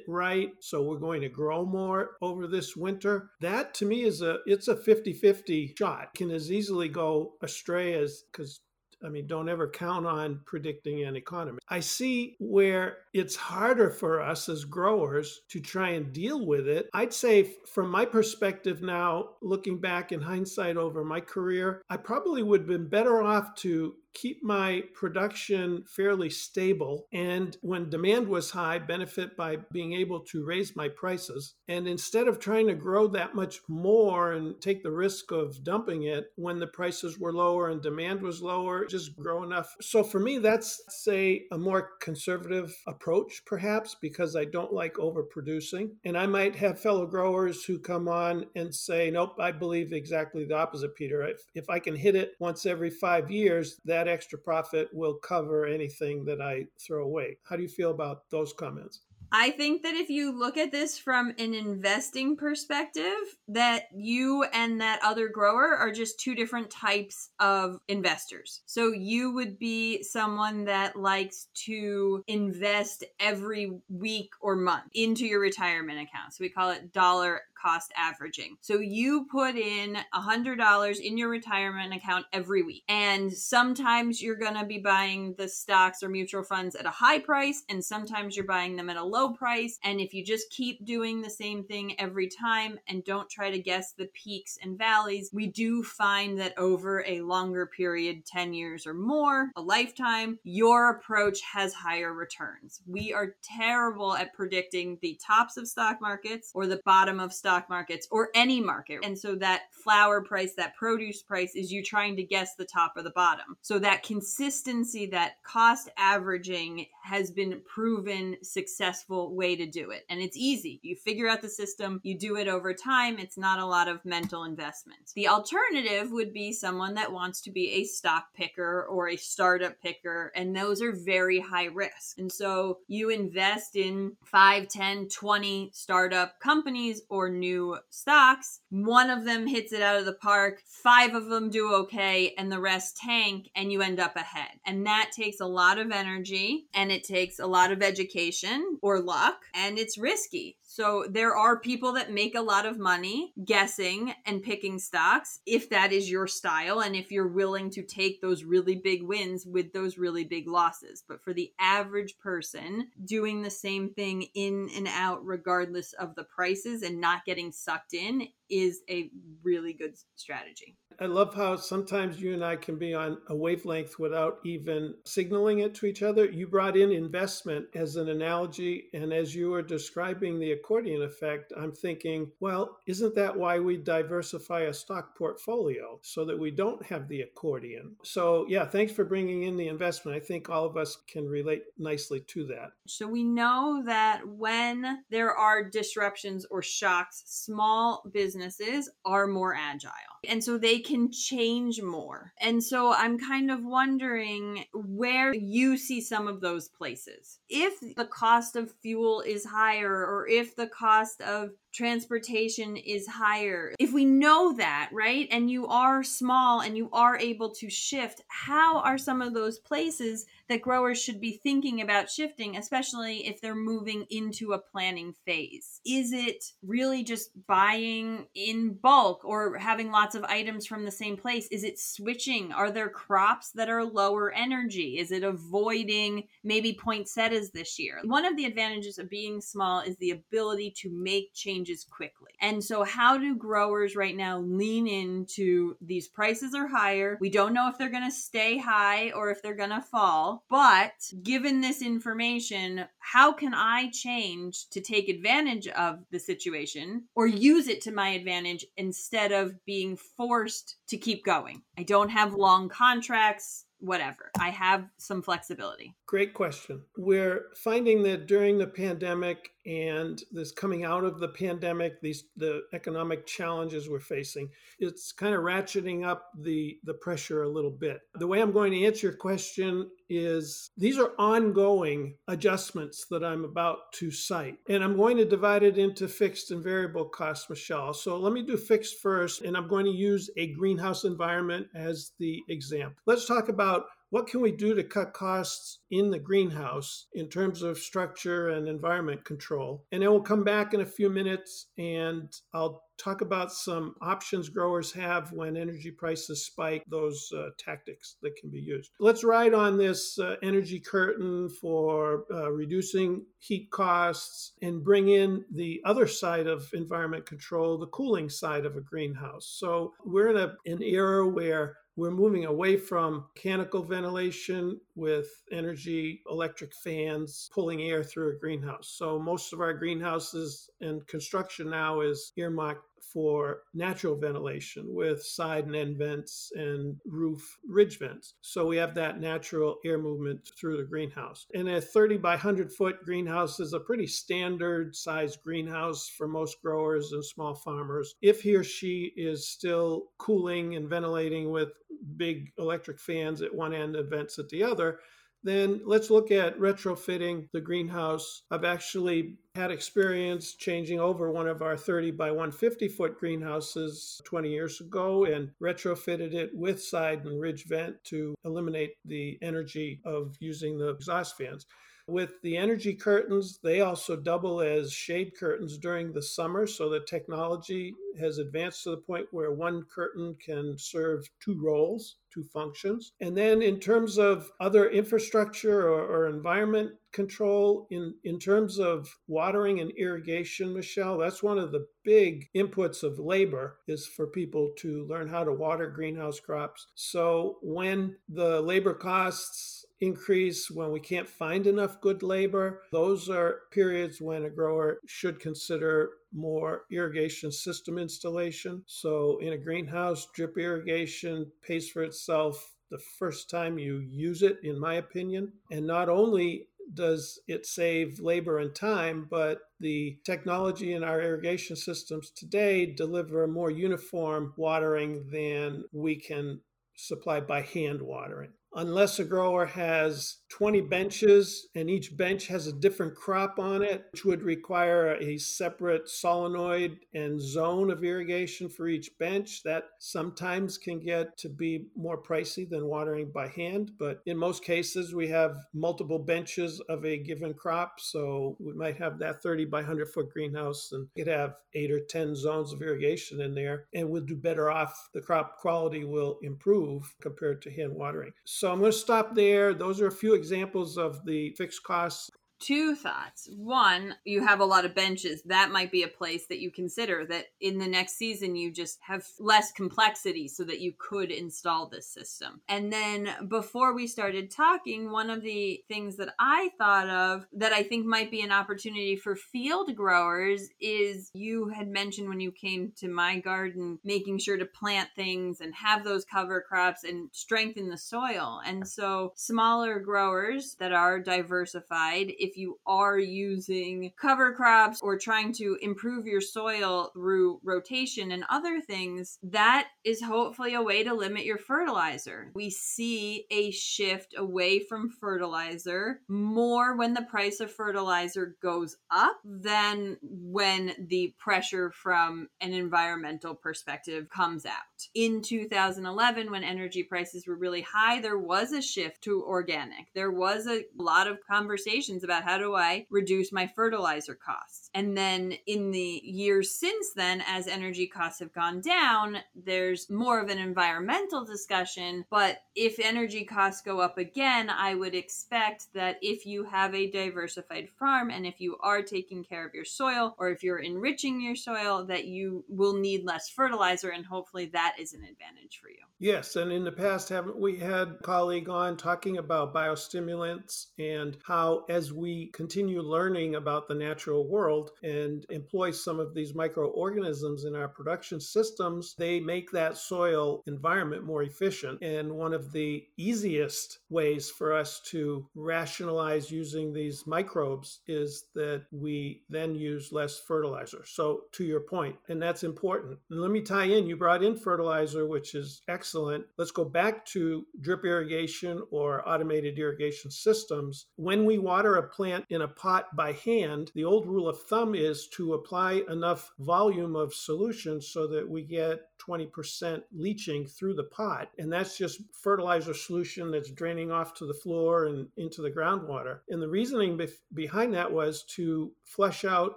right, 0.08 0.52
so 0.60 0.84
we're 0.84 0.98
going 0.98 1.22
to 1.22 1.30
grow 1.30 1.66
more 1.66 2.12
over 2.22 2.48
this 2.48 2.76
winter. 2.76 3.32
That 3.42 3.74
to 3.76 3.86
me 3.86 4.04
is 4.04 4.22
a 4.22 4.40
it's 4.46 4.68
a 4.68 4.76
50-50 4.76 5.78
shot. 5.78 6.14
Can 6.14 6.32
as 6.32 6.52
easily 6.52 6.88
go 6.88 7.34
astray 7.42 7.94
as 7.94 8.24
because 8.32 8.62
I 9.04 9.10
mean, 9.10 9.28
don't 9.28 9.50
ever 9.50 9.68
count 9.68 10.06
on 10.06 10.42
predicting 10.46 11.04
an 11.04 11.16
economy. 11.16 11.60
I 11.68 11.80
see 11.80 12.36
where 12.40 12.98
it's 13.14 13.36
harder 13.36 13.90
for 13.90 14.22
us 14.22 14.48
as 14.50 14.66
growers 14.66 15.42
to 15.50 15.60
try 15.60 15.90
and 15.90 16.14
deal 16.14 16.46
with 16.46 16.68
it. 16.68 16.90
I'd 16.94 17.14
say, 17.14 17.56
from 17.74 17.90
my 17.90 18.06
perspective 18.06 18.82
now, 18.82 19.32
looking 19.42 19.80
back 19.80 20.12
in 20.12 20.22
hindsight 20.22 20.78
over 20.78 21.04
my 21.04 21.20
career, 21.20 21.82
I 21.90 21.98
probably 21.98 22.44
would 22.44 22.62
have 22.62 22.68
been 22.68 22.88
better 22.88 23.22
off 23.22 23.56
to 23.58 23.96
keep 24.14 24.44
my 24.44 24.84
production 24.94 25.84
fairly 25.88 26.30
stable. 26.30 27.08
And 27.14 27.56
when 27.62 27.90
demand 27.90 28.28
was 28.28 28.52
high 28.52 28.80
benefit 28.80 29.36
by 29.38 29.58
being 29.72 29.94
able 29.94 30.22
to 30.32 30.46
raise 30.46 30.76
my 30.76 30.90
prices. 30.90 31.56
And 31.68 31.88
instead 31.88 32.28
of 32.28 32.40
trying 32.40 32.68
to 32.68 32.74
grow 32.74 33.08
that 33.08 33.36
much 33.36 33.62
more 33.68 34.34
and 34.34 34.60
take 34.62 34.84
the 34.84 34.92
risk 34.92 35.32
of 35.32 35.64
dumping 35.64 36.04
it 36.04 36.32
when 36.36 36.60
the 36.60 36.68
prices 36.68 37.18
were 37.18 37.34
lower 37.34 37.70
and 37.70 37.82
demand 37.82 38.22
was 38.22 38.42
lower 38.42 38.86
just 38.86 39.16
grow 39.16 39.44
enough. 39.44 39.76
So 39.82 40.04
for 40.04 40.20
me 40.20 40.38
that's 40.38 40.82
say 40.90 41.46
a 41.52 41.58
more 41.58 41.92
conservative 42.02 42.76
approach 42.88 43.44
perhaps 43.46 43.96
because 44.02 44.36
I 44.36 44.46
don't 44.46 44.74
like 44.74 44.96
overproducing. 44.96 45.92
And 46.04 46.18
I 46.18 46.28
might 46.28 46.56
have 46.56 46.80
fellow 46.80 47.06
growers 47.06 47.64
who 47.64 47.80
come 47.80 48.08
on 48.08 48.46
and 48.56 48.74
say 48.74 49.12
nope 49.12 49.36
I 49.40 49.52
believe 49.52 49.94
exactly 49.94 50.46
the 50.46 50.58
opposite 50.58 50.96
Peter. 50.96 51.24
If, 51.24 51.42
if 51.54 51.70
I 51.70 51.80
can 51.80 51.96
hit 51.96 52.16
it 52.16 52.34
once 52.40 52.66
every 52.66 52.90
5 52.90 53.32
years 53.32 53.80
that 53.86 54.01
that 54.02 54.12
extra 54.12 54.40
profit 54.40 54.90
will 54.94 55.14
cover 55.14 55.66
anything 55.66 56.26
that 56.26 56.42
I 56.42 56.66
throw 56.80 57.04
away. 57.04 57.38
How 57.44 57.56
do 57.56 57.62
you 57.62 57.70
feel 57.70 57.92
about 57.92 58.30
those 58.32 58.52
comments? 58.52 59.02
I 59.34 59.52
think 59.52 59.84
that 59.84 59.96
if 59.96 60.10
you 60.10 60.38
look 60.38 60.58
at 60.58 60.74
this 60.74 60.98
from 60.98 61.30
an 61.38 61.54
investing 61.54 62.36
perspective, 62.36 63.14
that 63.48 63.84
you 63.96 64.44
and 64.52 64.82
that 64.82 65.00
other 65.04 65.30
grower 65.30 65.78
are 65.78 65.92
just 65.92 66.20
two 66.20 66.36
different 66.36 66.70
types 66.70 67.30
of 67.40 67.78
investors. 67.88 68.62
So 68.66 68.92
you 68.92 69.34
would 69.34 69.58
be 69.58 70.04
someone 70.04 70.66
that 70.66 70.98
likes 70.98 71.48
to 71.66 72.24
invest 72.28 73.06
every 73.22 73.72
week 73.88 74.32
or 74.42 74.58
month 74.58 74.90
into 74.94 75.26
your 75.26 75.40
retirement 75.40 76.00
account. 76.00 76.34
So 76.34 76.42
we 76.42 76.50
call 76.50 76.72
it 76.72 76.92
dollar 76.92 77.42
cost 77.62 77.92
averaging. 77.96 78.58
So 78.62 78.80
you 78.80 79.28
put 79.32 79.56
in 79.56 79.96
a 79.96 80.20
$100 80.20 81.00
in 81.00 81.18
your 81.18 81.30
retirement 81.30 81.94
account 81.94 82.26
every 82.34 82.64
week. 82.64 82.84
And 82.90 83.32
sometimes 83.32 84.22
you're 84.22 84.36
going 84.36 84.56
to 84.56 84.66
be 84.66 84.80
buying 84.80 85.36
the 85.38 85.48
stocks 85.48 86.04
or 86.04 86.10
mutual 86.10 86.44
funds 86.44 86.76
at 86.76 86.86
a 86.86 86.90
high 86.90 87.20
price, 87.20 87.64
and 87.70 87.84
sometimes 87.84 88.36
you're 88.36 88.46
buying 88.46 88.76
them 88.76 88.90
at 88.90 88.98
a 88.98 89.04
low 89.04 89.34
price. 89.34 89.80
And 89.84 90.00
if 90.00 90.14
you 90.14 90.26
just 90.26 90.50
keep 90.50 90.86
doing 90.86 91.22
the 91.22 91.30
same 91.30 91.64
thing 91.64 92.00
every 92.00 92.28
time 92.28 92.80
and 92.88 93.04
don't 93.04 93.30
try 93.30 93.52
to 93.52 93.60
guess 93.60 93.94
the 93.94 94.10
peaks 94.14 94.58
and 94.62 94.78
valleys, 94.78 95.30
we 95.34 95.48
do 95.48 95.84
find 95.84 96.40
that 96.40 96.58
over 96.58 97.04
a 97.06 97.22
longer 97.22 97.66
period 97.66 98.26
10 98.26 98.54
years 98.54 98.88
or 98.88 98.94
more, 98.94 99.52
a 99.56 99.62
lifetime 99.62 100.40
your 100.44 100.90
approach 100.90 101.42
has 101.42 101.74
higher 101.74 102.14
returns. 102.14 102.82
We 102.86 103.14
are 103.14 103.36
terrible 103.44 104.16
at 104.16 104.34
predicting 104.34 104.98
the 105.02 105.20
tops 105.26 105.58
of 105.58 105.68
stock 105.68 106.02
markets 106.02 106.52
or 106.54 106.68
the 106.68 106.82
bottom 106.86 107.20
of 107.20 107.34
stock 107.34 107.51
stock 107.52 107.70
markets 107.70 108.08
or 108.12 108.30
any 108.34 108.62
market. 108.62 109.00
And 109.04 109.18
so 109.18 109.36
that 109.36 109.64
flour 109.72 110.22
price, 110.22 110.54
that 110.56 110.76
produce 110.76 111.22
price 111.22 111.54
is 111.56 111.72
you 111.72 111.84
trying 111.84 112.16
to 112.16 112.24
guess 112.24 112.56
the 112.56 112.66
top 112.66 112.94
or 112.96 113.04
the 113.04 113.12
bottom. 113.12 113.58
So 113.62 113.78
that 113.80 114.04
consistency, 114.04 115.08
that 115.08 115.44
cost 115.44 115.90
averaging 115.98 116.86
has 117.04 117.30
been 117.32 117.62
proven 117.66 118.38
successful 118.42 119.36
way 119.36 119.56
to 119.56 119.66
do 119.66 119.92
it. 119.92 120.06
And 120.10 120.22
it's 120.22 120.38
easy. 120.38 120.80
You 120.82 120.96
figure 120.96 121.28
out 121.28 121.42
the 121.42 121.50
system, 121.50 122.00
you 122.04 122.18
do 122.18 122.38
it 122.38 122.48
over 122.48 122.74
time. 122.74 123.20
It's 123.20 123.38
not 123.38 123.60
a 123.60 123.66
lot 123.66 123.90
of 123.90 124.06
mental 124.06 124.46
investment. 124.46 125.12
The 125.16 125.28
alternative 125.28 126.12
would 126.12 126.32
be 126.32 126.54
someone 126.54 126.94
that 126.94 127.12
wants 127.12 127.42
to 127.42 127.52
be 127.52 127.72
a 127.72 127.84
stock 127.84 128.28
picker 128.34 128.84
or 128.84 129.10
a 129.10 129.18
startup 129.18 129.82
picker, 129.82 130.32
and 130.36 130.56
those 130.56 130.82
are 130.82 130.94
very 130.94 131.40
high 131.40 131.66
risk. 131.66 132.18
And 132.18 132.32
so 132.32 132.80
you 132.88 133.10
invest 133.10 133.76
in 133.76 134.16
5, 134.24 134.68
10, 134.70 135.10
20 135.10 135.72
startup 135.74 136.40
companies 136.40 137.02
or 137.10 137.30
new 137.42 137.78
stocks. 137.90 138.62
One 138.70 139.10
of 139.10 139.26
them 139.26 139.48
hits 139.48 139.74
it 139.74 139.82
out 139.82 140.00
of 140.00 140.06
the 140.06 140.14
park, 140.14 140.62
five 140.66 141.14
of 141.14 141.26
them 141.26 141.50
do 141.50 141.74
okay, 141.74 142.34
and 142.38 142.50
the 142.50 142.62
rest 142.62 142.96
tank, 142.96 143.50
and 143.56 143.72
you 143.72 143.82
end 143.82 144.00
up 144.00 144.16
ahead. 144.16 144.52
And 144.66 144.86
that 144.86 145.12
takes 145.14 145.42
a 145.42 145.46
lot 145.46 145.78
of 145.78 145.92
energy 145.92 146.68
and 146.74 146.92
it 146.92 147.04
takes 147.04 147.40
a 147.40 147.48
lot 147.48 147.72
of 147.72 147.82
education 147.82 148.78
or 148.82 149.02
luck, 149.02 149.42
and 149.54 149.78
it's 149.78 149.98
risky. 149.98 150.58
So 150.74 151.06
there 151.10 151.36
are 151.36 151.60
people 151.60 151.92
that 151.96 152.14
make 152.14 152.34
a 152.34 152.42
lot 152.42 152.66
of 152.66 152.80
money 152.80 153.34
guessing 153.44 154.14
and 154.26 154.42
picking 154.42 154.80
stocks 154.80 155.42
if 155.46 155.70
that 155.70 155.92
is 155.92 156.10
your 156.10 156.28
style 156.28 156.80
and 156.80 156.96
if 156.96 157.12
you're 157.12 157.28
willing 157.28 157.70
to 157.72 157.84
take 157.84 158.22
those 158.22 158.46
really 158.46 158.76
big 158.76 159.04
wins 159.04 159.46
with 159.46 159.74
those 159.74 159.98
really 159.98 160.24
big 160.24 160.48
losses. 160.48 161.04
But 161.06 161.22
for 161.22 161.34
the 161.34 161.52
average 161.60 162.18
person, 162.20 162.88
doing 163.04 163.42
the 163.42 163.50
same 163.50 163.90
thing 163.90 164.28
in 164.34 164.70
and 164.74 164.88
out 164.88 165.26
regardless 165.26 165.92
of 165.92 166.16
the 166.16 166.24
prices 166.24 166.84
and 166.84 167.02
not 167.02 167.26
getting 167.26 167.52
sucked 167.52 167.94
in 167.94 168.30
is 168.50 168.80
a 168.90 169.10
really 169.44 169.74
good 169.74 169.98
strategy. 170.16 170.78
I 171.00 171.06
love 171.06 171.34
how 171.34 171.56
sometimes 171.56 172.22
you 172.22 172.34
and 172.34 172.44
I 172.44 172.56
can 172.56 172.78
be 172.78 172.94
on 172.94 173.18
a 173.28 173.36
wavelength 173.36 174.00
without 174.00 174.40
even 174.44 174.96
signaling 175.06 175.60
it 175.60 175.74
to 175.76 175.86
each 175.86 176.04
other. 176.04 176.26
You 176.26 176.48
brought 176.48 176.78
in 176.78 176.92
investment 176.92 177.68
as 177.74 177.96
an 177.96 178.10
analogy. 178.10 178.90
And 178.94 179.14
as 179.14 179.34
you 179.36 179.50
were 179.50 179.62
describing 179.62 180.40
the 180.40 180.52
accordion 180.52 181.02
effect, 181.02 181.54
I'm 181.58 181.72
thinking, 181.72 182.32
well, 182.40 182.78
isn't 182.86 183.16
that 183.16 183.38
why 183.38 183.60
we 183.60 183.78
diversify 183.78 184.62
a 184.62 184.74
stock 184.74 185.18
portfolio 185.18 186.00
so 186.02 186.26
that 186.26 186.40
we 186.40 186.52
don't 186.52 186.86
have 186.86 187.08
the 187.08 187.22
accordion? 187.22 187.96
So, 188.04 188.46
yeah, 188.48 188.66
thanks 188.66 188.94
for 188.94 189.06
bringing 189.06 189.44
in 189.44 189.58
the 189.58 189.68
investment. 189.68 190.18
I 190.18 190.20
think 190.20 190.50
all 190.50 190.66
of 190.66 190.78
us 190.78 190.98
can 191.08 191.28
relate 191.28 191.64
nicely 191.78 192.22
to 192.22 192.46
that. 192.48 192.72
So, 192.88 193.08
we 193.08 193.24
know 193.24 193.84
that 193.86 194.28
when 194.28 195.04
there 195.10 195.34
are 195.34 195.64
disruptions 195.64 196.46
or 196.46 196.62
shocks, 196.62 197.24
small 197.26 198.04
businesses 198.12 198.90
are 199.06 199.28
more 199.28 199.56
agile. 199.56 199.92
And 200.28 200.44
so 200.44 200.58
they 200.58 200.80
can 200.82 201.12
change 201.12 201.82
more. 201.82 202.34
And 202.40 202.64
so 202.64 202.94
I'm 202.94 203.18
kind 203.18 203.50
of 203.52 203.64
wondering 203.64 204.66
where 204.74 205.34
you 205.34 205.78
see 205.78 206.02
some 206.02 206.28
of 206.28 206.42
those 206.42 206.68
places. 206.68 207.40
If 207.50 207.96
the 207.96 208.06
cost 208.06 208.56
of 208.56 208.74
fuel 208.82 209.22
is 209.22 209.46
higher, 209.46 210.06
or 210.06 210.28
if 210.28 210.56
the 210.56 210.68
cost 210.68 211.22
of 211.22 211.52
transportation 211.72 212.76
is 212.76 213.08
higher. 213.08 213.74
If 213.80 213.94
we 213.94 214.06
know 214.06 214.54
that, 214.58 214.90
right, 214.92 215.28
and 215.32 215.50
you 215.50 215.68
are 215.68 216.04
small 216.04 216.62
and 216.62 216.76
you 216.78 216.90
are 216.92 217.18
able 217.18 217.52
to 217.56 217.70
shift, 217.70 218.22
how 218.28 218.80
are 218.80 218.98
some 218.98 219.22
of 219.22 219.34
those 219.34 219.60
places 219.60 220.26
that 220.50 220.62
growers 220.62 221.02
should 221.02 221.22
be 221.22 221.40
thinking 221.44 221.82
about 221.82 222.10
shifting, 222.10 222.58
especially 222.58 223.26
if 223.26 223.40
they're 223.40 223.56
moving 223.56 224.06
into 224.10 224.54
a 224.54 224.60
planning 224.60 225.14
phase? 225.26 225.80
Is 225.86 226.12
it 226.12 226.44
really 226.62 227.04
just 227.04 227.32
buying 227.48 228.28
in 228.36 228.74
bulk 228.74 229.24
or 229.24 229.58
having 229.58 229.92
lots 229.92 230.16
of 230.16 230.24
items 230.26 230.66
from 230.66 230.84
the 230.84 230.92
same 230.92 231.16
place? 231.16 231.48
Is 231.48 231.64
it 231.64 231.80
switching? 231.80 232.52
Are 232.52 232.72
there 232.72 232.90
crops 232.90 233.52
that 233.52 233.70
are 233.70 233.86
lower 233.86 234.32
energy? 234.34 234.98
Is 235.00 235.12
it 235.12 235.24
avoiding 235.24 236.28
maybe 236.44 236.74
poinsettias 236.74 237.52
this 237.52 237.80
year? 237.80 238.00
One 238.04 238.26
of 238.26 238.36
the 238.36 238.46
advantages 238.46 238.98
of 238.98 239.10
being 239.10 239.40
small 239.40 239.80
is 239.80 239.96
the 239.98 240.12
ability 240.12 240.74
to 240.78 240.90
make 240.92 241.34
changes 241.34 241.61
changes 241.62 241.84
quickly. 241.84 242.32
And 242.42 242.64
so, 242.64 242.84
how 242.84 243.18
do 243.18 243.36
growers 243.36 243.96
right 243.96 244.16
now 244.16 244.40
lean 244.40 244.88
into 244.88 245.76
these 245.82 246.08
prices 246.08 246.54
are 246.54 246.68
higher? 246.68 247.18
We 247.22 247.30
don't 247.30 247.54
know 247.54 247.70
if 247.70 247.78
they're 247.78 247.90
going 247.90 248.10
to 248.10 248.16
stay 248.16 248.58
high 248.58 249.12
or 249.12 249.30
if 249.30 249.42
they're 249.42 249.56
going 249.56 249.70
to 249.70 249.82
fall. 249.82 250.44
But 250.50 250.94
given 251.24 251.62
this 251.62 251.82
information, 251.82 252.86
how 253.00 253.32
can 253.34 253.54
I 253.54 253.90
change 253.92 254.70
to 254.70 254.82
take 254.82 255.10
advantage 255.10 255.68
of 255.68 256.00
the 256.12 256.20
situation 256.20 257.04
or 257.16 257.28
use 257.28 257.68
it 257.68 257.82
to 257.82 257.92
my 257.92 258.10
advantage 258.10 258.66
instead 258.78 259.32
of 259.32 259.64
being 259.66 259.96
forced 259.96 260.78
to 260.88 260.98
keep 260.98 261.24
going? 261.24 261.62
I 261.78 261.84
don't 261.84 262.10
have 262.10 262.34
long 262.34 262.70
contracts 262.70 263.66
whatever. 263.82 264.32
I 264.40 264.50
have 264.50 264.86
some 264.98 265.22
flexibility. 265.22 265.96
Great 266.06 266.34
question. 266.34 266.84
We're 266.98 267.46
finding 267.56 268.04
that 268.04 268.28
during 268.28 268.58
the 268.58 268.68
pandemic 268.68 269.50
and 269.66 270.22
this 270.32 270.52
coming 270.52 270.84
out 270.84 271.04
of 271.04 271.20
the 271.20 271.28
pandemic, 271.28 272.02
these 272.02 272.26
the 272.36 272.64
economic 272.74 273.26
challenges 273.26 273.90
we're 273.90 274.00
facing, 274.00 274.50
it's 274.80 275.12
kind 275.12 275.36
of 275.36 275.42
ratcheting 275.42 276.06
up 276.06 276.30
the 276.40 276.80
the 276.84 276.94
pressure 276.94 277.44
a 277.44 277.50
little 277.50 277.72
bit. 277.72 278.02
The 278.16 278.28
way 278.28 278.42
I'm 278.42 278.52
going 278.52 278.72
to 278.72 278.86
answer 278.86 279.08
your 279.08 279.16
question 279.16 279.90
is 280.10 280.72
these 280.78 280.98
are 280.98 281.12
ongoing 281.18 282.16
adjustments 282.28 283.06
that 283.10 283.24
I'm 283.24 283.46
about 283.46 283.94
to 283.94 284.12
cite. 284.12 284.58
And 284.68 284.84
I'm 284.84 284.98
going 284.98 285.18
to 285.18 285.26
divide 285.26 285.64
it 285.64 285.78
into 285.78 286.08
fixed 286.08 286.52
and 286.52 286.62
variable 286.62 287.06
costs, 287.06 287.50
Michelle. 287.50 287.94
So 287.94 288.18
let 288.18 288.34
me 288.34 288.44
do 288.44 288.58
fixed 288.58 289.00
first, 289.02 289.42
and 289.42 289.56
I'm 289.56 289.70
going 289.70 289.86
to 289.86 289.92
use 289.92 290.30
a 290.38 290.54
greenhouse 290.54 291.06
environment 291.06 291.68
as 291.74 292.12
the 292.20 292.42
example. 292.50 293.02
Let's 293.06 293.26
talk 293.26 293.48
about 293.48 293.86
what 294.12 294.28
can 294.28 294.42
we 294.42 294.52
do 294.52 294.76
to 294.76 294.84
cut 294.84 295.14
costs 295.14 295.80
in 295.90 296.12
the 296.12 296.20
greenhouse 296.20 297.08
in 297.14 297.30
terms 297.30 297.64
of 297.64 297.78
structure 297.78 298.50
and 298.50 298.68
environment 298.68 299.24
control? 299.24 299.86
And 299.92 300.04
then 300.04 300.12
we'll 300.12 300.22
come 300.22 300.44
back 300.44 300.74
in 300.74 300.82
a 300.82 300.86
few 300.86 301.10
minutes 301.10 301.68
and 301.78 302.30
I'll 302.54 302.84
talk 302.98 303.22
about 303.22 303.54
some 303.54 303.96
options 304.02 304.50
growers 304.50 304.92
have 304.92 305.32
when 305.32 305.56
energy 305.58 305.92
prices 305.92 306.46
spike, 306.46 306.84
those 306.88 307.32
uh, 307.36 307.48
tactics 307.58 308.18
that 308.22 308.36
can 308.36 308.50
be 308.52 308.60
used. 308.60 308.92
Let's 309.00 309.24
ride 309.24 309.54
on 309.54 309.78
this 309.78 310.20
uh, 310.20 310.36
energy 310.44 310.80
curtain 310.80 311.50
for 311.50 312.26
uh, 312.32 312.52
reducing 312.52 313.26
heat 313.40 313.72
costs 313.72 314.52
and 314.62 314.84
bring 314.84 315.08
in 315.08 315.46
the 315.56 315.82
other 315.86 316.06
side 316.06 316.48
of 316.48 316.70
environment 316.74 317.26
control, 317.26 317.78
the 317.78 317.88
cooling 317.88 318.30
side 318.30 318.66
of 318.66 318.76
a 318.76 318.82
greenhouse. 318.82 319.56
So 319.58 319.94
we're 320.06 320.30
in 320.30 320.38
a, 320.38 320.56
an 320.66 320.84
era 320.84 321.26
where 321.26 321.78
we're 322.02 322.10
moving 322.10 322.46
away 322.46 322.78
from 322.78 323.26
mechanical 323.36 323.84
ventilation 323.84 324.82
with 324.96 325.28
energy 325.52 326.24
electric 326.28 326.74
fans 326.74 327.48
pulling 327.54 327.84
air 327.84 328.04
through 328.04 328.32
a 328.32 328.40
greenhouse. 328.40 328.88
So 328.98 329.20
most 329.20 329.54
of 329.54 329.62
our 329.62 329.72
greenhouses 329.72 330.68
and 330.82 331.06
construction 331.06 331.70
now 331.70 332.02
is 332.02 332.32
earmarked 332.38 332.88
for 333.02 333.64
natural 333.74 334.16
ventilation 334.16 334.86
with 334.88 335.24
side 335.24 335.66
and 335.66 335.76
end 335.76 335.98
vents 335.98 336.52
and 336.56 336.98
roof 337.06 337.58
ridge 337.68 338.00
vents. 338.00 338.36
So 338.42 338.66
we 338.66 338.78
have 338.78 338.96
that 338.96 339.20
natural 339.20 339.78
air 339.86 339.98
movement 339.98 340.50
through 340.60 340.78
the 340.78 340.84
greenhouse. 340.84 341.48
And 341.54 341.70
a 341.70 341.82
30 341.82 342.18
by 342.18 342.32
100 342.32 342.72
foot 342.72 343.04
greenhouse 343.04 343.60
is 343.60 343.74
a 343.74 343.80
pretty 343.80 344.08
standard 344.08 344.96
size 344.96 345.36
greenhouse 345.36 346.08
for 346.08 346.28
most 346.28 346.62
growers 346.62 347.12
and 347.12 347.24
small 347.24 347.56
farmers. 347.56 348.16
If 348.22 348.42
he 348.42 348.56
or 348.56 348.64
she 348.64 349.14
is 349.16 349.50
still 349.50 350.08
cooling 350.18 350.76
and 350.76 350.90
ventilating 350.90 351.52
with 351.52 351.70
big 352.18 352.52
electric 352.58 353.00
fans 353.00 353.42
at 353.42 353.54
one 353.54 353.74
end 353.74 353.96
and 353.96 354.10
vents 354.10 354.40
at 354.40 354.50
the 354.50 354.64
other, 354.64 355.00
then 355.44 355.82
let's 355.86 356.10
look 356.10 356.32
at 356.32 356.58
retrofitting 356.60 357.48
the 357.52 357.62
greenhouse. 357.62 358.44
I've 358.52 358.64
actually 358.64 359.38
had 359.56 359.72
experience 359.72 360.54
changing 360.54 361.00
over 361.00 361.32
one 361.32 361.48
of 361.48 361.62
our 361.62 361.76
30 361.76 362.12
by 362.12 362.30
150 362.32 362.88
foot 362.88 363.20
greenhouses 363.20 364.22
20 364.26 364.50
years 364.50 364.80
ago 364.80 365.26
and 365.26 365.50
retrofitted 365.62 366.34
it 366.34 366.52
with 366.54 366.82
side 366.82 367.26
and 367.26 367.40
ridge 367.40 367.66
vent 367.68 367.96
to 368.06 368.36
eliminate 368.46 368.92
the 369.06 369.38
energy 369.42 370.00
of 370.06 370.36
using 370.40 370.78
the 370.78 370.90
exhaust 370.90 371.38
fans. 371.38 371.66
With 372.12 372.42
the 372.42 372.58
energy 372.58 372.94
curtains, 372.94 373.60
they 373.64 373.80
also 373.80 374.18
double 374.18 374.60
as 374.60 374.92
shade 374.92 375.32
curtains 375.40 375.78
during 375.78 376.12
the 376.12 376.22
summer. 376.22 376.68
So 376.68 376.90
the 376.90 377.00
technology 377.00 377.96
has 378.20 378.38
advanced 378.38 378.84
to 378.84 378.90
the 378.90 378.98
point 378.98 379.28
where 379.32 379.54
one 379.54 379.84
curtain 379.84 380.36
can 380.46 380.76
serve 380.78 381.30
two 381.40 381.58
roles, 381.64 382.18
two 382.34 382.44
functions. 382.44 383.14
And 383.22 383.36
then 383.36 383.62
in 383.62 383.80
terms 383.80 384.18
of 384.18 384.52
other 384.60 384.90
infrastructure 384.90 385.88
or, 385.88 386.06
or 386.06 386.28
environment 386.28 386.92
control, 387.14 387.88
in, 387.92 388.14
in 388.26 388.40
terms 388.40 388.78
of 388.78 389.08
watering 389.28 389.80
and 389.80 389.92
irrigation, 389.92 390.74
Michelle, 390.74 391.18
that's 391.18 391.42
one 391.42 391.58
of 391.58 391.72
the 391.72 391.88
big 392.04 392.50
inputs 392.54 393.04
of 393.04 393.20
labor 393.20 393.78
is 393.88 394.06
for 394.06 394.28
people 394.28 394.72
to 394.80 395.06
learn 395.06 395.30
how 395.30 395.46
to 395.46 395.54
water 395.54 395.90
greenhouse 395.90 396.42
crops. 396.42 396.88
So 396.96 397.58
when 397.62 398.18
the 398.28 398.62
labor 398.62 398.94
costs 398.94 399.81
increase 400.02 400.70
when 400.70 400.92
we 400.92 401.00
can't 401.00 401.30
find 401.30 401.68
enough 401.68 402.02
good 402.02 402.24
labor. 402.24 402.82
Those 402.92 403.30
are 403.30 403.62
periods 403.72 404.20
when 404.20 404.46
a 404.46 404.50
grower 404.50 405.00
should 405.06 405.40
consider 405.40 406.10
more 406.34 406.86
irrigation 406.92 407.52
system 407.52 407.98
installation. 407.98 408.84
So, 408.88 409.38
in 409.40 409.54
a 409.54 409.58
greenhouse, 409.58 410.28
drip 410.34 410.58
irrigation 410.58 411.52
pays 411.62 411.90
for 411.90 412.04
itself 412.04 412.76
the 412.90 412.98
first 412.98 413.50
time 413.50 413.80
you 413.80 414.00
use 414.00 414.42
it, 414.42 414.58
in 414.64 414.80
my 414.80 414.96
opinion. 414.96 415.54
And 415.72 415.88
not 415.88 416.10
only 416.10 416.68
does 416.94 417.40
it 417.48 417.66
save 417.66 418.20
labor 418.20 418.60
and 418.60 418.76
time, 418.76 419.28
but 419.30 419.60
the 419.80 420.18
technology 420.26 420.94
in 420.94 421.04
our 421.04 421.22
irrigation 421.22 421.76
systems 421.76 422.32
today 422.32 422.86
deliver 422.86 423.48
more 423.48 423.72
uniform 423.72 424.54
watering 424.58 425.26
than 425.32 425.86
we 425.94 426.16
can 426.16 426.60
supply 426.96 427.40
by 427.40 427.62
hand 427.62 428.02
watering 428.02 428.52
unless 428.74 429.20
a 429.20 429.24
grower 429.24 429.66
has 429.66 430.38
20 430.52 430.82
benches 430.82 431.68
and 431.76 431.90
each 431.90 432.16
bench 432.18 432.48
has 432.48 432.68
a 432.68 432.74
different 432.74 433.16
crop 433.16 433.58
on 433.58 433.82
it, 433.82 434.06
which 434.12 434.26
would 434.26 434.44
require 434.44 435.16
a 435.16 435.38
separate 435.38 436.10
solenoid 436.10 437.00
and 437.14 437.40
zone 437.40 437.90
of 437.90 438.04
irrigation 438.04 438.68
for 438.68 438.88
each 438.88 439.10
bench. 439.18 439.64
That 439.64 439.86
sometimes 440.00 440.78
can 440.78 441.00
get 441.00 441.38
to 441.38 441.50
be 441.50 441.88
more 441.96 442.22
pricey 442.22 442.70
than 442.70 442.86
watering 442.86 443.32
by 443.32 443.48
hand, 443.48 443.92
but 443.98 444.22
in 444.26 444.38
most 444.38 444.64
cases, 444.64 445.16
we 445.16 445.30
have 445.30 445.56
multiple 445.74 446.20
benches 446.20 446.82
of 446.90 447.06
a 447.06 447.18
given 447.18 447.54
crop. 447.54 448.00
So 448.00 448.58
we 448.60 448.74
might 448.74 448.98
have 448.98 449.20
that 449.20 449.42
30 449.42 449.66
by 449.66 449.80
100 449.80 450.10
foot 450.10 450.32
greenhouse 450.34 450.92
and 450.92 451.08
could 451.16 451.28
have 451.28 451.56
eight 451.74 451.92
or 451.92 452.02
10 452.02 452.36
zones 452.36 452.74
of 452.74 452.82
irrigation 452.82 453.40
in 453.40 453.56
there, 453.56 453.86
and 453.94 454.10
we'll 454.10 454.22
do 454.22 454.36
better 454.36 454.70
off. 454.70 455.10
The 455.14 455.22
crop 455.22 455.58
quality 455.58 456.04
will 456.04 456.40
improve 456.42 457.14
compared 457.22 457.62
to 457.62 457.72
hand 457.72 457.94
watering. 457.94 458.34
So 458.44 458.72
I'm 458.72 458.80
going 458.80 458.92
to 458.92 458.98
stop 458.98 459.36
there. 459.36 459.74
Those 459.74 460.02
are 460.02 460.08
a 460.08 460.12
few 460.12 460.41
examples 460.42 460.98
of 460.98 461.24
the 461.26 461.40
fixed 461.60 461.84
costs 461.84 462.30
two 462.62 462.96
thoughts. 462.96 463.50
One, 463.56 464.16
you 464.24 464.46
have 464.46 464.60
a 464.60 464.66
lot 464.66 464.86
of 464.86 464.96
benches. 464.96 465.42
That 465.44 465.72
might 465.72 465.92
be 465.92 466.04
a 466.04 466.08
place 466.08 466.46
that 466.48 466.60
you 466.60 466.72
consider 466.72 467.26
that 467.26 467.48
in 467.60 467.80
the 467.80 467.88
next 467.88 468.18
season 468.18 468.56
you 468.56 468.72
just 468.72 469.00
have 469.02 469.26
less 469.40 469.72
complexity 469.72 470.48
so 470.48 470.64
that 470.64 470.80
you 470.80 470.94
could 470.98 471.32
install 471.32 471.88
this 471.88 472.08
system. 472.08 472.62
And 472.70 472.94
then 472.94 473.30
before 473.48 473.94
we 473.94 474.08
started 474.08 474.52
talking, 474.52 475.12
one 475.12 475.30
of 475.30 475.42
the 475.42 475.84
things 475.88 476.18
that 476.18 476.34
I 476.40 476.70
thought 476.78 477.10
of 477.10 477.46
that 477.54 477.74
I 477.74 477.84
think 477.84 478.06
might 478.06 478.32
be 478.32 478.42
an 478.42 478.52
opportunity 478.52 479.16
for 479.16 479.36
field 479.36 479.96
growers 479.96 480.70
is 480.80 481.30
you 481.34 481.70
had 481.70 481.88
mentioned 481.88 482.30
when 482.30 482.40
you 482.40 482.52
came 482.52 482.94
to 482.98 483.08
my 483.08 483.40
garden 483.40 484.00
making 484.04 484.38
sure 484.38 484.58
to 484.58 484.66
plant 484.66 485.10
things 485.16 485.62
and 485.62 485.74
have 485.74 486.04
those 486.04 486.26
cover 486.26 486.62
crops 486.62 487.04
and 487.04 487.30
strengthen 487.32 487.90
the 487.90 487.98
soil. 487.98 488.62
And 488.66 488.88
so 488.88 489.34
smaller 489.36 490.00
growers 490.00 490.76
that 490.80 490.92
are 490.92 491.20
diversified, 491.20 492.34
if 492.38 492.51
if 492.52 492.58
you 492.58 492.78
are 492.86 493.18
using 493.18 494.12
cover 494.20 494.52
crops 494.52 495.00
or 495.02 495.18
trying 495.18 495.54
to 495.54 495.78
improve 495.82 496.26
your 496.26 496.42
soil 496.42 497.10
through 497.14 497.62
rotation 497.64 498.32
and 498.32 498.44
other 498.50 498.82
things, 498.82 499.40
that 499.42 499.88
is 500.04 500.22
hopefully 500.22 500.74
a 500.74 500.82
way 500.82 501.02
to 501.04 501.14
limit 501.14 501.46
your 501.46 501.58
fertilizer. 501.58 502.52
We 502.54 502.70
see 502.70 503.46
a 503.50 503.72
shift 503.72 504.36
away 504.38 504.80
from 504.80 505.10
fertilizer 505.10 506.20
more 506.28 506.98
when 506.98 507.14
the 507.14 507.22
price 507.22 507.62
of 507.62 507.72
fertilizer 507.72 508.58
goes 508.62 508.98
up 509.10 509.38
than 509.46 510.18
when 510.22 510.94
the 511.08 511.34
pressure 511.38 511.92
from 511.92 512.50
an 512.60 512.74
environmental 512.74 513.56
perspective 513.56 514.28
comes 514.30 514.66
out. 514.66 514.74
In 515.16 515.42
2011, 515.42 516.52
when 516.52 516.64
energy 516.64 517.04
prices 517.04 517.48
were 517.48 517.56
really 517.56 517.82
high, 517.82 518.20
there 518.20 518.38
was 518.38 518.74
a 518.74 518.82
shift 518.82 519.22
to 519.24 519.42
organic. 519.44 520.12
There 520.14 520.32
was 520.32 520.68
a 520.68 520.84
lot 520.98 521.28
of 521.28 521.40
conversations 521.48 522.24
about 522.26 522.41
about 522.42 522.50
how 522.50 522.58
do 522.58 522.76
I 522.76 523.06
reduce 523.10 523.52
my 523.52 523.68
fertilizer 523.68 524.36
costs. 524.36 524.90
And 524.94 525.18
then 525.18 525.54
in 525.68 525.92
the 525.92 526.22
years 526.24 526.72
since 526.72 527.14
then, 527.16 527.44
as 527.48 527.68
energy 527.68 528.08
costs 528.08 528.40
have 528.40 528.54
gone 528.54 528.82
down, 528.82 529.38
there's 529.56 530.10
more 530.10 530.42
of 530.42 530.50
an 530.50 530.58
environmental 530.58 531.46
discussion. 531.46 532.26
But 532.30 532.62
if 532.76 533.00
energy 533.00 533.46
costs 533.46 533.82
go 533.82 534.00
up 534.00 534.18
again, 534.18 534.70
I 534.70 534.96
would 534.96 535.16
expect 535.16 535.94
that 535.94 536.18
if 536.22 536.46
you 536.46 536.64
have 536.66 536.94
a 536.94 537.10
diversified 537.10 537.90
farm 537.90 538.30
and 538.30 538.46
if 538.46 538.60
you 538.60 538.78
are 538.82 539.02
taking 539.02 539.44
care 539.44 539.66
of 539.66 539.74
your 539.74 539.86
soil 539.86 540.36
or 540.38 540.50
if 540.50 540.64
you're 540.64 540.80
enriching 540.80 541.42
your 541.42 541.56
soil, 541.56 542.06
that 542.06 542.26
you 542.26 542.64
will 542.68 542.94
need 542.94 543.24
less 543.26 543.50
fertilizer 543.50 544.10
and 544.10 544.26
hopefully 544.26 544.66
that 544.68 544.96
is 545.00 545.14
an 545.14 545.24
advantage 545.24 545.80
for 545.82 545.90
you. 545.90 545.98
Yes, 546.20 546.56
and 546.56 546.72
in 546.72 546.84
the 546.84 546.92
past, 546.92 547.30
haven't 547.30 547.60
we 547.60 547.78
had 547.78 548.08
a 548.10 548.18
colleague 548.24 548.70
on 548.70 548.96
talking 548.96 549.38
about 549.38 549.74
biostimulants 549.74 550.88
and 551.00 551.38
how, 551.44 551.86
as 551.90 552.14
we 552.14 552.31
continue 552.54 553.02
learning 553.02 553.56
about 553.56 553.88
the 553.88 553.96
natural 553.96 554.48
world 554.48 554.92
and 555.04 555.46
employ 555.50 555.92
some 555.92 556.20
of 556.20 556.34
these 556.34 556.54
microorganisms 556.54 557.66
in 557.66 557.76
our 557.76 557.88
production 557.88 558.40
systems, 558.40 559.16
they 559.18 559.40
make 559.40 559.72
that 559.72 559.98
soil 559.98 560.64
environment 560.68 561.24
more 561.24 561.44
efficient. 561.44 562.02
And 562.02 562.32
one 562.32 562.54
of 562.54 562.72
the 562.72 563.06
easiest 563.18 564.00
ways 564.10 564.50
for 564.50 564.74
us 564.74 565.00
to 565.12 565.48
rationalize 565.56 566.52
using 566.52 566.94
these 566.94 567.26
microbes 567.28 568.00
is 568.08 568.46
that 568.56 568.86
we 568.92 569.44
then 569.50 569.76
use 569.76 570.12
less 570.12 570.40
fertilizer. 570.40 571.04
So, 571.06 571.44
to 571.54 571.64
your 571.64 571.82
point, 571.82 572.16
and 572.30 572.42
that's 572.42 572.64
important. 572.64 573.20
And 573.30 573.42
let 573.42 573.52
me 573.52 573.62
tie 573.62 573.86
in 573.86 574.08
you 574.08 574.16
brought 574.16 574.44
in 574.44 574.56
fertilizer, 574.56 575.28
which 575.28 575.56
is 575.56 575.82
excellent. 575.88 576.46
Let's 576.58 576.72
go 576.72 576.86
back 576.86 577.26
to 577.28 577.66
drip 577.82 578.06
irrigation 578.06 578.82
or 578.92 579.28
automated 579.28 579.78
irrigation 579.78 580.32
systems. 580.32 581.08
When 581.16 581.46
we 581.46 581.58
water 581.58 581.96
a 581.96 582.08
plant 582.08 582.21
in 582.24 582.62
a 582.62 582.68
pot 582.68 583.16
by 583.16 583.34
hand, 583.34 583.92
the 583.96 584.06
old 584.06 584.26
rule 584.26 584.48
of 584.48 584.62
thumb 584.64 584.96
is 584.96 585.28
to 585.30 585.54
apply 585.54 586.04
enough 586.10 586.52
volume 586.60 587.16
of 587.16 587.34
solution 587.34 588.02
so 588.02 588.28
that 588.28 588.48
we 588.48 588.64
get 588.64 589.02
20% 589.28 590.02
leaching 590.14 590.66
through 590.66 590.94
the 590.94 591.04
pot. 591.04 591.50
And 591.58 591.72
that's 591.72 591.98
just 591.98 592.22
fertilizer 592.34 592.94
solution 592.94 593.52
that's 593.52 593.72
draining 593.72 594.12
off 594.12 594.34
to 594.36 594.46
the 594.46 594.54
floor 594.54 595.06
and 595.06 595.28
into 595.38 595.62
the 595.62 595.72
groundwater. 595.72 596.40
And 596.50 596.62
the 596.62 596.68
reasoning 596.68 597.18
be- 597.18 597.30
behind 597.54 597.94
that 597.94 598.12
was 598.12 598.44
to 598.56 598.92
flush 599.04 599.46
out 599.46 599.76